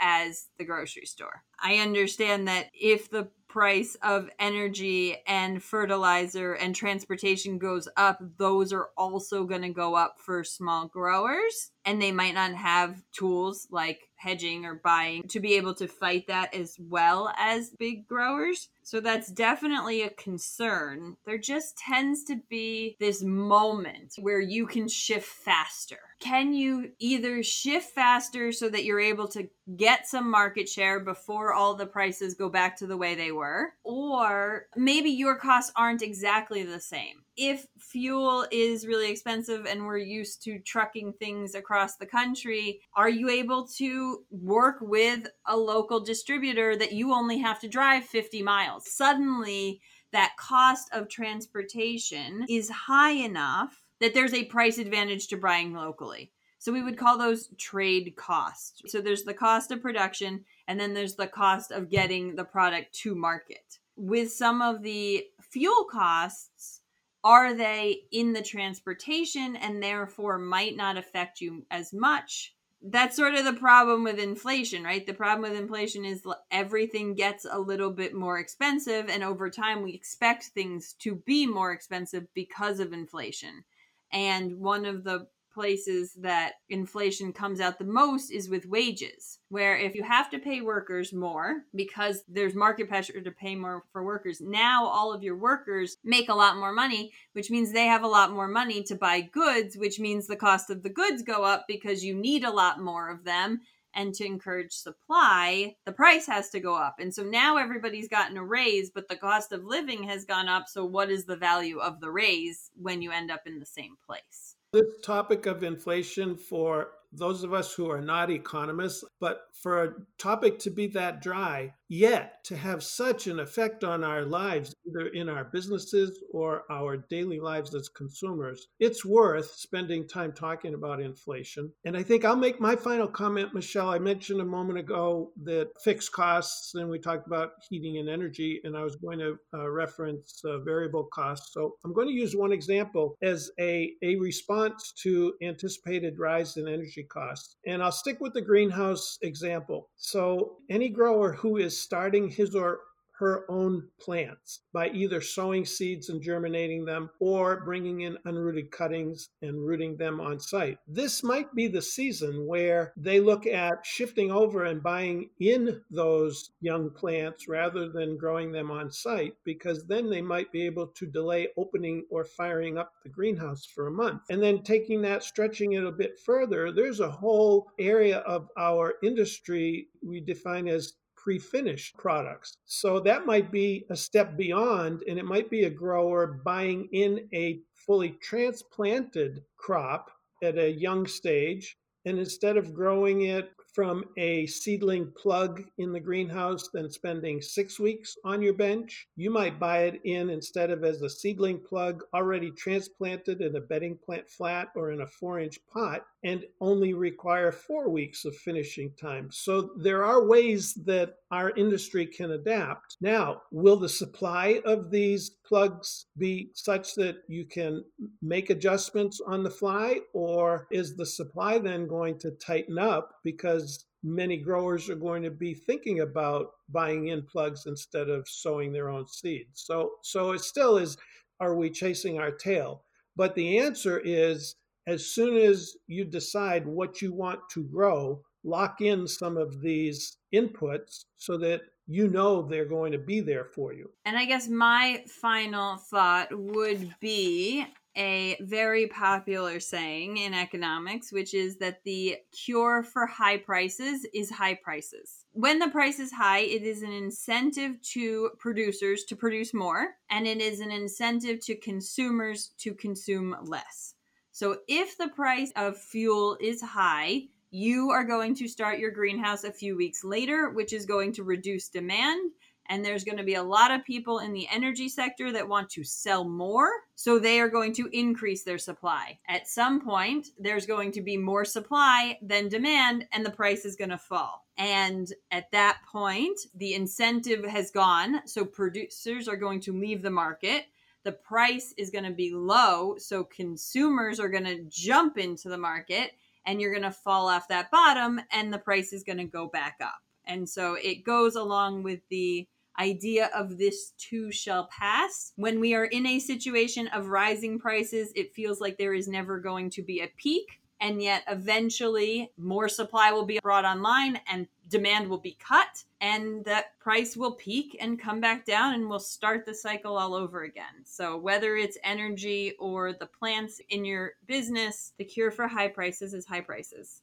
as 0.00 0.48
the 0.58 0.64
grocery 0.64 1.06
store. 1.06 1.44
I 1.62 1.76
understand 1.76 2.48
that 2.48 2.66
if 2.74 3.08
the 3.08 3.28
price 3.50 3.96
of 4.02 4.30
energy 4.38 5.16
and 5.26 5.62
fertilizer 5.62 6.52
and 6.54 6.74
transportation 6.74 7.58
goes 7.58 7.88
up, 7.96 8.22
those 8.38 8.72
are 8.72 8.90
also 8.96 9.44
going 9.44 9.62
to 9.62 9.70
go 9.70 9.94
up 9.96 10.16
for 10.18 10.44
small 10.44 10.86
growers. 10.86 11.72
And 11.84 12.00
they 12.00 12.12
might 12.12 12.34
not 12.34 12.54
have 12.54 13.02
tools 13.12 13.66
like 13.70 14.08
hedging 14.16 14.66
or 14.66 14.74
buying 14.74 15.22
to 15.28 15.40
be 15.40 15.54
able 15.54 15.74
to 15.74 15.88
fight 15.88 16.26
that 16.28 16.54
as 16.54 16.76
well 16.78 17.32
as 17.38 17.70
big 17.70 18.06
growers. 18.06 18.68
So 18.82 19.00
that's 19.00 19.32
definitely 19.32 20.02
a 20.02 20.10
concern. 20.10 21.16
There 21.24 21.38
just 21.38 21.78
tends 21.78 22.24
to 22.24 22.36
be 22.48 22.96
this 23.00 23.22
moment 23.22 24.14
where 24.20 24.40
you 24.40 24.66
can 24.66 24.88
shift 24.88 25.26
faster. 25.26 25.98
Can 26.20 26.52
you 26.52 26.92
either 26.98 27.42
shift 27.42 27.94
faster 27.94 28.52
so 28.52 28.68
that 28.68 28.84
you're 28.84 29.00
able 29.00 29.26
to 29.28 29.48
get 29.76 30.06
some 30.06 30.30
market 30.30 30.68
share 30.68 31.00
before 31.00 31.54
all 31.54 31.74
the 31.74 31.86
prices 31.86 32.34
go 32.34 32.50
back 32.50 32.76
to 32.76 32.86
the 32.86 32.96
way 32.96 33.14
they 33.14 33.32
were? 33.32 33.72
Or 33.84 34.66
maybe 34.76 35.10
your 35.10 35.36
costs 35.36 35.72
aren't 35.74 36.02
exactly 36.02 36.62
the 36.62 36.78
same. 36.78 37.22
If 37.38 37.66
fuel 37.78 38.46
is 38.52 38.86
really 38.86 39.10
expensive 39.10 39.64
and 39.64 39.86
we're 39.86 39.96
used 39.96 40.42
to 40.44 40.58
trucking 40.58 41.14
things 41.14 41.54
across 41.54 41.96
the 41.96 42.06
country, 42.06 42.80
are 42.94 43.08
you 43.08 43.30
able 43.30 43.66
to 43.78 44.22
work 44.30 44.76
with 44.82 45.26
a 45.46 45.56
local 45.56 46.00
distributor 46.00 46.76
that 46.76 46.92
you 46.92 47.14
only 47.14 47.38
have 47.38 47.60
to 47.60 47.68
drive 47.68 48.04
50 48.04 48.42
miles? 48.42 48.92
Suddenly, 48.92 49.80
that 50.12 50.36
cost 50.36 50.90
of 50.92 51.08
transportation 51.08 52.44
is 52.48 52.68
high 52.68 53.12
enough 53.12 53.80
that 54.00 54.14
there's 54.14 54.34
a 54.34 54.44
price 54.44 54.78
advantage 54.78 55.28
to 55.28 55.36
buying 55.36 55.74
locally. 55.74 56.32
So 56.58 56.72
we 56.72 56.82
would 56.82 56.98
call 56.98 57.16
those 57.16 57.48
trade 57.56 58.14
costs. 58.16 58.82
So 58.86 59.00
there's 59.00 59.24
the 59.24 59.32
cost 59.32 59.70
of 59.70 59.80
production 59.80 60.44
and 60.68 60.78
then 60.78 60.92
there's 60.92 61.14
the 61.14 61.26
cost 61.26 61.70
of 61.70 61.88
getting 61.88 62.36
the 62.36 62.44
product 62.44 62.94
to 62.96 63.14
market. 63.14 63.78
With 63.96 64.30
some 64.30 64.60
of 64.60 64.82
the 64.82 65.26
fuel 65.40 65.84
costs, 65.90 66.80
are 67.24 67.54
they 67.54 68.02
in 68.12 68.32
the 68.32 68.42
transportation 68.42 69.56
and 69.56 69.82
therefore 69.82 70.38
might 70.38 70.76
not 70.76 70.96
affect 70.96 71.40
you 71.40 71.66
as 71.70 71.92
much? 71.92 72.54
That's 72.82 73.16
sort 73.16 73.34
of 73.34 73.44
the 73.44 73.52
problem 73.52 74.04
with 74.04 74.18
inflation, 74.18 74.84
right? 74.84 75.06
The 75.06 75.12
problem 75.12 75.50
with 75.50 75.58
inflation 75.58 76.06
is 76.06 76.26
everything 76.50 77.14
gets 77.14 77.44
a 77.50 77.58
little 77.58 77.90
bit 77.90 78.14
more 78.14 78.38
expensive, 78.38 79.10
and 79.10 79.22
over 79.22 79.50
time, 79.50 79.82
we 79.82 79.92
expect 79.92 80.44
things 80.44 80.94
to 81.00 81.14
be 81.14 81.46
more 81.46 81.72
expensive 81.72 82.26
because 82.32 82.80
of 82.80 82.94
inflation. 82.94 83.64
And 84.12 84.58
one 84.58 84.84
of 84.84 85.04
the 85.04 85.26
places 85.52 86.14
that 86.20 86.52
inflation 86.68 87.32
comes 87.32 87.60
out 87.60 87.78
the 87.78 87.84
most 87.84 88.30
is 88.30 88.48
with 88.48 88.66
wages, 88.66 89.38
where 89.48 89.76
if 89.76 89.94
you 89.94 90.02
have 90.02 90.30
to 90.30 90.38
pay 90.38 90.60
workers 90.60 91.12
more 91.12 91.62
because 91.74 92.22
there's 92.28 92.54
market 92.54 92.88
pressure 92.88 93.20
to 93.20 93.30
pay 93.30 93.54
more 93.56 93.84
for 93.92 94.04
workers, 94.04 94.40
now 94.40 94.86
all 94.86 95.12
of 95.12 95.22
your 95.22 95.36
workers 95.36 95.96
make 96.04 96.28
a 96.28 96.34
lot 96.34 96.56
more 96.56 96.72
money, 96.72 97.12
which 97.32 97.50
means 97.50 97.72
they 97.72 97.86
have 97.86 98.04
a 98.04 98.08
lot 98.08 98.32
more 98.32 98.48
money 98.48 98.82
to 98.84 98.94
buy 98.94 99.20
goods, 99.20 99.76
which 99.76 99.98
means 99.98 100.26
the 100.26 100.36
cost 100.36 100.70
of 100.70 100.82
the 100.82 100.90
goods 100.90 101.22
go 101.22 101.44
up 101.44 101.64
because 101.66 102.04
you 102.04 102.14
need 102.14 102.44
a 102.44 102.50
lot 102.50 102.80
more 102.80 103.10
of 103.10 103.24
them 103.24 103.60
and 103.94 104.14
to 104.14 104.24
encourage 104.24 104.72
supply, 104.72 105.74
the 105.86 105.92
price 105.92 106.26
has 106.26 106.50
to 106.50 106.60
go 106.60 106.74
up. 106.74 106.96
And 106.98 107.12
so 107.14 107.22
now 107.22 107.56
everybody's 107.56 108.08
gotten 108.08 108.36
a 108.36 108.44
raise, 108.44 108.90
but 108.90 109.08
the 109.08 109.16
cost 109.16 109.52
of 109.52 109.64
living 109.64 110.02
has 110.04 110.24
gone 110.24 110.48
up. 110.48 110.64
So, 110.68 110.84
what 110.84 111.10
is 111.10 111.24
the 111.24 111.36
value 111.36 111.78
of 111.78 112.00
the 112.00 112.10
raise 112.10 112.70
when 112.74 113.02
you 113.02 113.10
end 113.10 113.30
up 113.30 113.42
in 113.46 113.58
the 113.58 113.66
same 113.66 113.96
place? 114.06 114.56
This 114.72 115.00
topic 115.02 115.46
of 115.46 115.64
inflation 115.64 116.36
for 116.36 116.90
those 117.12 117.42
of 117.42 117.52
us 117.52 117.74
who 117.74 117.90
are 117.90 118.00
not 118.00 118.30
economists, 118.30 119.04
but 119.18 119.46
for 119.52 119.82
a 119.82 119.94
topic 120.18 120.60
to 120.60 120.70
be 120.70 120.86
that 120.88 121.20
dry, 121.20 121.74
yet 121.90 122.44
to 122.44 122.56
have 122.56 122.82
such 122.82 123.26
an 123.26 123.40
effect 123.40 123.82
on 123.82 124.04
our 124.04 124.24
lives, 124.24 124.74
either 124.88 125.08
in 125.08 125.28
our 125.28 125.44
businesses 125.44 126.22
or 126.32 126.62
our 126.70 126.96
daily 127.10 127.40
lives 127.40 127.74
as 127.74 127.88
consumers, 127.88 128.68
it's 128.78 129.04
worth 129.04 129.50
spending 129.56 130.06
time 130.06 130.32
talking 130.32 130.74
about 130.74 131.00
inflation. 131.00 131.70
And 131.84 131.96
I 131.96 132.04
think 132.04 132.24
I'll 132.24 132.36
make 132.36 132.60
my 132.60 132.76
final 132.76 133.08
comment, 133.08 133.52
Michelle. 133.52 133.90
I 133.90 133.98
mentioned 133.98 134.40
a 134.40 134.44
moment 134.44 134.78
ago 134.78 135.32
that 135.42 135.70
fixed 135.82 136.12
costs, 136.12 136.74
and 136.76 136.88
we 136.88 137.00
talked 137.00 137.26
about 137.26 137.50
heating 137.68 137.98
and 137.98 138.08
energy, 138.08 138.60
and 138.62 138.76
I 138.76 138.84
was 138.84 138.94
going 138.96 139.18
to 139.18 139.36
uh, 139.52 139.68
reference 139.68 140.40
uh, 140.44 140.60
variable 140.60 141.08
costs. 141.12 141.52
So 141.52 141.74
I'm 141.84 141.92
going 141.92 142.08
to 142.08 142.14
use 142.14 142.36
one 142.36 142.52
example 142.52 143.16
as 143.20 143.50
a, 143.58 143.92
a 144.02 144.14
response 144.16 144.92
to 145.02 145.34
anticipated 145.42 146.18
rise 146.20 146.56
in 146.56 146.68
energy 146.68 147.02
costs. 147.10 147.56
And 147.66 147.82
I'll 147.82 147.90
stick 147.90 148.20
with 148.20 148.34
the 148.34 148.42
greenhouse 148.42 149.18
example. 149.22 149.88
So, 149.96 150.58
any 150.70 150.88
grower 150.88 151.32
who 151.32 151.56
starting 151.80 152.28
his 152.28 152.54
or 152.54 152.80
her 153.20 153.44
own 153.50 153.86
plants 154.00 154.60
by 154.72 154.88
either 154.88 155.20
sowing 155.20 155.66
seeds 155.66 156.08
and 156.08 156.22
germinating 156.22 156.86
them 156.86 157.10
or 157.20 157.60
bringing 157.66 158.00
in 158.00 158.16
unrooted 158.24 158.70
cuttings 158.70 159.28
and 159.42 159.60
rooting 159.60 159.94
them 159.94 160.20
on 160.20 160.40
site. 160.40 160.78
This 160.88 161.22
might 161.22 161.54
be 161.54 161.68
the 161.68 161.82
season 161.82 162.46
where 162.46 162.94
they 162.96 163.20
look 163.20 163.46
at 163.46 163.84
shifting 163.84 164.30
over 164.30 164.64
and 164.64 164.82
buying 164.82 165.28
in 165.38 165.82
those 165.90 166.52
young 166.62 166.88
plants 166.88 167.46
rather 167.46 167.90
than 167.90 168.16
growing 168.16 168.52
them 168.52 168.70
on 168.70 168.90
site 168.90 169.34
because 169.44 169.84
then 169.84 170.08
they 170.08 170.22
might 170.22 170.50
be 170.50 170.62
able 170.64 170.86
to 170.86 171.04
delay 171.04 171.48
opening 171.58 172.06
or 172.10 172.24
firing 172.24 172.78
up 172.78 172.94
the 173.02 173.10
greenhouse 173.10 173.66
for 173.66 173.88
a 173.88 173.92
month. 173.92 174.22
And 174.30 174.42
then 174.42 174.62
taking 174.62 175.02
that, 175.02 175.22
stretching 175.22 175.74
it 175.74 175.84
a 175.84 175.92
bit 175.92 176.18
further, 176.24 176.72
there's 176.72 177.00
a 177.00 177.10
whole 177.10 177.70
area 177.78 178.20
of 178.20 178.48
our 178.56 178.94
industry 179.02 179.88
we 180.02 180.20
define 180.20 180.68
as 180.68 180.94
pre-finished 181.22 181.96
products. 181.96 182.56
So 182.64 183.00
that 183.00 183.26
might 183.26 183.50
be 183.50 183.84
a 183.90 183.96
step 183.96 184.36
beyond 184.36 185.02
and 185.08 185.18
it 185.18 185.24
might 185.24 185.50
be 185.50 185.64
a 185.64 185.70
grower 185.70 186.40
buying 186.44 186.88
in 186.92 187.28
a 187.34 187.60
fully 187.74 188.10
transplanted 188.22 189.42
crop 189.56 190.10
at 190.42 190.58
a 190.58 190.70
young 190.70 191.06
stage 191.06 191.76
and 192.06 192.18
instead 192.18 192.56
of 192.56 192.74
growing 192.74 193.22
it 193.22 193.50
from 193.74 194.04
a 194.16 194.46
seedling 194.46 195.12
plug 195.16 195.64
in 195.78 195.92
the 195.92 196.00
greenhouse 196.00 196.68
than 196.68 196.90
spending 196.90 197.40
six 197.40 197.78
weeks 197.78 198.16
on 198.24 198.42
your 198.42 198.54
bench. 198.54 199.08
You 199.16 199.30
might 199.30 199.60
buy 199.60 199.84
it 199.84 200.00
in 200.04 200.30
instead 200.30 200.70
of 200.70 200.84
as 200.84 201.02
a 201.02 201.10
seedling 201.10 201.60
plug 201.60 202.02
already 202.14 202.50
transplanted 202.50 203.40
in 203.40 203.56
a 203.56 203.60
bedding 203.60 203.96
plant 203.96 204.28
flat 204.28 204.68
or 204.74 204.92
in 204.92 205.02
a 205.02 205.06
four 205.06 205.40
inch 205.40 205.58
pot 205.72 206.04
and 206.22 206.44
only 206.60 206.92
require 206.92 207.52
four 207.52 207.88
weeks 207.88 208.24
of 208.24 208.36
finishing 208.36 208.92
time. 209.00 209.28
So 209.30 209.70
there 209.76 210.04
are 210.04 210.26
ways 210.26 210.74
that 210.84 211.16
our 211.30 211.50
industry 211.50 212.06
can 212.06 212.32
adapt. 212.32 212.96
Now, 213.00 213.42
will 213.50 213.76
the 213.76 213.88
supply 213.88 214.60
of 214.64 214.90
these 214.90 215.32
plugs 215.50 216.06
be 216.16 216.52
such 216.54 216.94
that 216.94 217.16
you 217.26 217.44
can 217.44 217.84
make 218.22 218.50
adjustments 218.50 219.20
on 219.26 219.42
the 219.42 219.50
fly, 219.50 219.98
or 220.14 220.68
is 220.70 220.96
the 220.96 221.04
supply 221.04 221.58
then 221.58 221.88
going 221.88 222.16
to 222.20 222.30
tighten 222.30 222.78
up 222.78 223.16
because 223.24 223.84
many 224.04 224.36
growers 224.36 224.88
are 224.88 224.94
going 224.94 225.24
to 225.24 225.30
be 225.30 225.52
thinking 225.52 226.00
about 226.00 226.52
buying 226.68 227.08
in 227.08 227.20
plugs 227.22 227.66
instead 227.66 228.08
of 228.08 228.28
sowing 228.28 228.72
their 228.72 228.88
own 228.88 229.08
seeds? 229.08 229.64
So, 229.66 229.90
so 230.02 230.30
it 230.32 230.40
still 230.40 230.76
is 230.76 230.96
are 231.40 231.56
we 231.56 231.68
chasing 231.68 232.20
our 232.20 232.30
tail? 232.30 232.84
But 233.16 233.34
the 233.34 233.58
answer 233.58 234.00
is 234.04 234.54
as 234.86 235.06
soon 235.06 235.36
as 235.36 235.74
you 235.88 236.04
decide 236.04 236.64
what 236.64 237.02
you 237.02 237.12
want 237.12 237.40
to 237.54 237.64
grow, 237.64 238.22
lock 238.44 238.80
in 238.80 239.06
some 239.06 239.36
of 239.36 239.60
these 239.60 240.16
inputs 240.32 241.04
so 241.16 241.36
that 241.38 241.62
you 241.86 242.08
know 242.08 242.42
they're 242.42 242.64
going 242.64 242.92
to 242.92 242.98
be 242.98 243.20
there 243.20 243.44
for 243.44 243.72
you. 243.72 243.90
And 244.04 244.16
I 244.16 244.24
guess 244.24 244.48
my 244.48 245.02
final 245.08 245.76
thought 245.76 246.28
would 246.32 246.94
be 247.00 247.66
a 247.96 248.36
very 248.40 248.86
popular 248.86 249.58
saying 249.58 250.16
in 250.16 250.32
economics, 250.32 251.12
which 251.12 251.34
is 251.34 251.56
that 251.56 251.82
the 251.84 252.16
cure 252.32 252.84
for 252.84 253.06
high 253.06 253.36
prices 253.36 254.06
is 254.14 254.30
high 254.30 254.54
prices. 254.54 255.24
When 255.32 255.58
the 255.58 255.68
price 255.68 255.98
is 255.98 256.12
high, 256.12 256.40
it 256.40 256.62
is 256.62 256.82
an 256.82 256.92
incentive 256.92 257.82
to 257.94 258.30
producers 258.38 259.04
to 259.04 259.16
produce 259.16 259.52
more, 259.52 259.96
and 260.08 260.26
it 260.26 260.40
is 260.40 260.60
an 260.60 260.70
incentive 260.70 261.40
to 261.46 261.56
consumers 261.56 262.52
to 262.58 262.74
consume 262.74 263.36
less. 263.42 263.94
So 264.30 264.58
if 264.68 264.96
the 264.96 265.08
price 265.08 265.52
of 265.56 265.76
fuel 265.76 266.38
is 266.40 266.62
high, 266.62 267.24
you 267.50 267.90
are 267.90 268.04
going 268.04 268.34
to 268.36 268.48
start 268.48 268.78
your 268.78 268.90
greenhouse 268.90 269.44
a 269.44 269.52
few 269.52 269.76
weeks 269.76 270.04
later, 270.04 270.50
which 270.50 270.72
is 270.72 270.86
going 270.86 271.12
to 271.14 271.24
reduce 271.24 271.68
demand. 271.68 272.32
And 272.68 272.84
there's 272.84 273.02
going 273.02 273.18
to 273.18 273.24
be 273.24 273.34
a 273.34 273.42
lot 273.42 273.72
of 273.72 273.84
people 273.84 274.20
in 274.20 274.32
the 274.32 274.46
energy 274.48 274.88
sector 274.88 275.32
that 275.32 275.48
want 275.48 275.70
to 275.70 275.82
sell 275.82 276.22
more. 276.22 276.70
So 276.94 277.18
they 277.18 277.40
are 277.40 277.48
going 277.48 277.72
to 277.74 277.88
increase 277.92 278.44
their 278.44 278.58
supply. 278.58 279.18
At 279.28 279.48
some 279.48 279.80
point, 279.80 280.28
there's 280.38 280.66
going 280.66 280.92
to 280.92 281.00
be 281.00 281.16
more 281.16 281.44
supply 281.44 282.18
than 282.22 282.48
demand, 282.48 283.08
and 283.12 283.26
the 283.26 283.30
price 283.30 283.64
is 283.64 283.74
going 283.74 283.90
to 283.90 283.98
fall. 283.98 284.46
And 284.56 285.12
at 285.32 285.50
that 285.50 285.80
point, 285.90 286.38
the 286.54 286.74
incentive 286.74 287.44
has 287.44 287.72
gone. 287.72 288.20
So 288.26 288.44
producers 288.44 289.26
are 289.26 289.36
going 289.36 289.60
to 289.62 289.72
leave 289.72 290.02
the 290.02 290.10
market 290.10 290.66
the 291.02 291.12
price 291.12 291.72
is 291.78 291.90
going 291.90 292.04
to 292.04 292.10
be 292.10 292.32
low. 292.32 292.96
So 292.98 293.24
consumers 293.24 294.20
are 294.20 294.28
going 294.28 294.44
to 294.44 294.64
jump 294.68 295.16
into 295.16 295.48
the 295.48 295.58
market 295.58 296.12
and 296.46 296.60
you're 296.60 296.72
going 296.72 296.82
to 296.82 296.90
fall 296.90 297.28
off 297.28 297.48
that 297.48 297.70
bottom 297.70 298.20
and 298.32 298.52
the 298.52 298.58
price 298.58 298.92
is 298.92 299.04
going 299.04 299.18
to 299.18 299.24
go 299.24 299.48
back 299.48 299.76
up. 299.80 300.00
And 300.24 300.48
so 300.48 300.74
it 300.74 301.04
goes 301.04 301.34
along 301.34 301.82
with 301.82 302.00
the 302.08 302.46
idea 302.78 303.30
of 303.34 303.58
this 303.58 303.92
too 303.98 304.32
shall 304.32 304.66
pass. 304.66 305.32
When 305.36 305.60
we 305.60 305.74
are 305.74 305.84
in 305.84 306.06
a 306.06 306.18
situation 306.18 306.88
of 306.88 307.08
rising 307.08 307.58
prices, 307.58 308.12
it 308.14 308.34
feels 308.34 308.60
like 308.60 308.78
there 308.78 308.94
is 308.94 309.08
never 309.08 309.38
going 309.38 309.70
to 309.70 309.82
be 309.82 310.00
a 310.00 310.10
peak. 310.16 310.60
And 310.80 311.02
yet, 311.02 311.24
eventually, 311.28 312.32
more 312.38 312.68
supply 312.68 313.12
will 313.12 313.26
be 313.26 313.38
brought 313.42 313.66
online 313.66 314.18
and 314.26 314.46
demand 314.70 315.08
will 315.08 315.18
be 315.18 315.36
cut 315.38 315.84
and 316.00 316.44
that 316.44 316.78
price 316.78 317.16
will 317.16 317.32
peak 317.32 317.76
and 317.80 318.00
come 318.00 318.20
back 318.20 318.46
down 318.46 318.74
and 318.74 318.88
we'll 318.88 318.98
start 318.98 319.44
the 319.44 319.54
cycle 319.54 319.98
all 319.98 320.14
over 320.14 320.44
again. 320.44 320.84
So 320.84 321.16
whether 321.18 321.56
it's 321.56 321.76
energy 321.84 322.54
or 322.58 322.92
the 322.92 323.06
plants 323.06 323.60
in 323.68 323.84
your 323.84 324.12
business, 324.26 324.92
the 324.96 325.04
cure 325.04 325.30
for 325.30 325.46
high 325.46 325.68
prices 325.68 326.14
is 326.14 326.24
high 326.24 326.40
prices. 326.40 327.02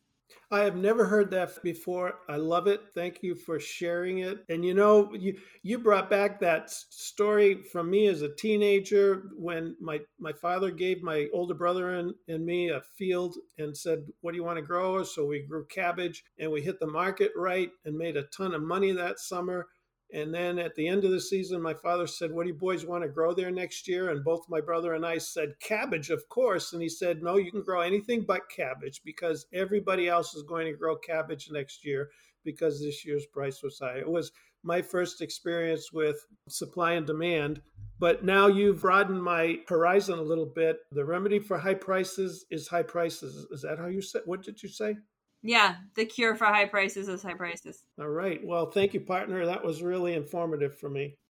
I 0.49 0.61
have 0.61 0.77
never 0.77 1.03
heard 1.03 1.29
that 1.31 1.61
before. 1.61 2.19
I 2.29 2.37
love 2.37 2.67
it. 2.67 2.81
Thank 2.95 3.21
you 3.21 3.35
for 3.35 3.59
sharing 3.59 4.19
it. 4.19 4.45
And 4.47 4.63
you 4.63 4.73
know, 4.73 5.13
you 5.13 5.37
you 5.61 5.77
brought 5.77 6.09
back 6.09 6.39
that 6.39 6.69
story 6.69 7.63
from 7.63 7.89
me 7.89 8.07
as 8.07 8.21
a 8.21 8.33
teenager 8.33 9.29
when 9.37 9.75
my 9.81 9.99
my 10.19 10.31
father 10.31 10.71
gave 10.71 11.03
my 11.03 11.27
older 11.33 11.53
brother 11.53 11.95
and, 11.95 12.13
and 12.29 12.45
me 12.45 12.69
a 12.69 12.81
field 12.97 13.35
and 13.57 13.75
said, 13.75 14.05
"What 14.21 14.31
do 14.31 14.37
you 14.37 14.43
want 14.45 14.57
to 14.57 14.65
grow?" 14.65 15.03
So 15.03 15.25
we 15.25 15.41
grew 15.41 15.65
cabbage 15.65 16.23
and 16.39 16.49
we 16.49 16.61
hit 16.61 16.79
the 16.79 16.87
market 16.87 17.33
right 17.35 17.69
and 17.83 17.97
made 17.97 18.15
a 18.15 18.23
ton 18.23 18.53
of 18.53 18.61
money 18.63 18.93
that 18.93 19.19
summer. 19.19 19.67
And 20.13 20.33
then 20.33 20.57
at 20.57 20.73
the 20.75 20.87
end 20.87 21.03
of 21.03 21.11
the 21.11 21.19
season, 21.19 21.61
my 21.61 21.73
father 21.73 22.07
said, 22.07 22.31
What 22.31 22.43
do 22.43 22.49
you 22.49 22.57
boys 22.57 22.85
want 22.85 23.03
to 23.03 23.09
grow 23.09 23.33
there 23.33 23.51
next 23.51 23.87
year? 23.87 24.09
And 24.09 24.23
both 24.23 24.45
my 24.49 24.61
brother 24.61 24.93
and 24.93 25.05
I 25.05 25.17
said, 25.17 25.59
Cabbage, 25.61 26.09
of 26.09 26.27
course. 26.29 26.71
And 26.71 26.81
he 26.81 26.89
said, 26.89 27.21
No, 27.21 27.37
you 27.37 27.51
can 27.51 27.61
grow 27.61 27.81
anything 27.81 28.23
but 28.25 28.49
cabbage 28.49 29.01
because 29.03 29.45
everybody 29.53 30.07
else 30.07 30.33
is 30.33 30.43
going 30.43 30.65
to 30.67 30.77
grow 30.77 30.95
cabbage 30.95 31.49
next 31.51 31.85
year 31.85 32.09
because 32.45 32.79
this 32.79 33.05
year's 33.05 33.25
price 33.25 33.61
was 33.61 33.79
high. 33.79 33.97
It 33.97 34.09
was 34.09 34.31
my 34.63 34.81
first 34.81 35.21
experience 35.21 35.91
with 35.91 36.25
supply 36.47 36.93
and 36.93 37.05
demand. 37.05 37.61
But 37.99 38.23
now 38.23 38.47
you've 38.47 38.81
broadened 38.81 39.23
my 39.23 39.59
horizon 39.67 40.19
a 40.19 40.23
little 40.23 40.45
bit. 40.45 40.77
The 40.91 41.03
remedy 41.03 41.39
for 41.39 41.57
high 41.57 41.73
prices 41.73 42.45
is 42.49 42.67
high 42.67 42.83
prices. 42.83 43.47
Is 43.51 43.63
that 43.63 43.79
how 43.79 43.87
you 43.87 44.01
said? 44.01 44.21
What 44.25 44.43
did 44.43 44.61
you 44.61 44.69
say? 44.69 44.97
Yeah, 45.41 45.75
the 45.95 46.05
cure 46.05 46.35
for 46.35 46.45
high 46.45 46.65
prices 46.65 47.07
is 47.07 47.23
high 47.23 47.35
prices. 47.35 47.83
All 47.99 48.09
right. 48.09 48.39
Well, 48.43 48.71
thank 48.71 48.93
you, 48.93 49.01
partner. 49.01 49.45
That 49.45 49.63
was 49.63 49.81
really 49.81 50.13
informative 50.13 50.77
for 50.77 50.89
me. 50.89 51.17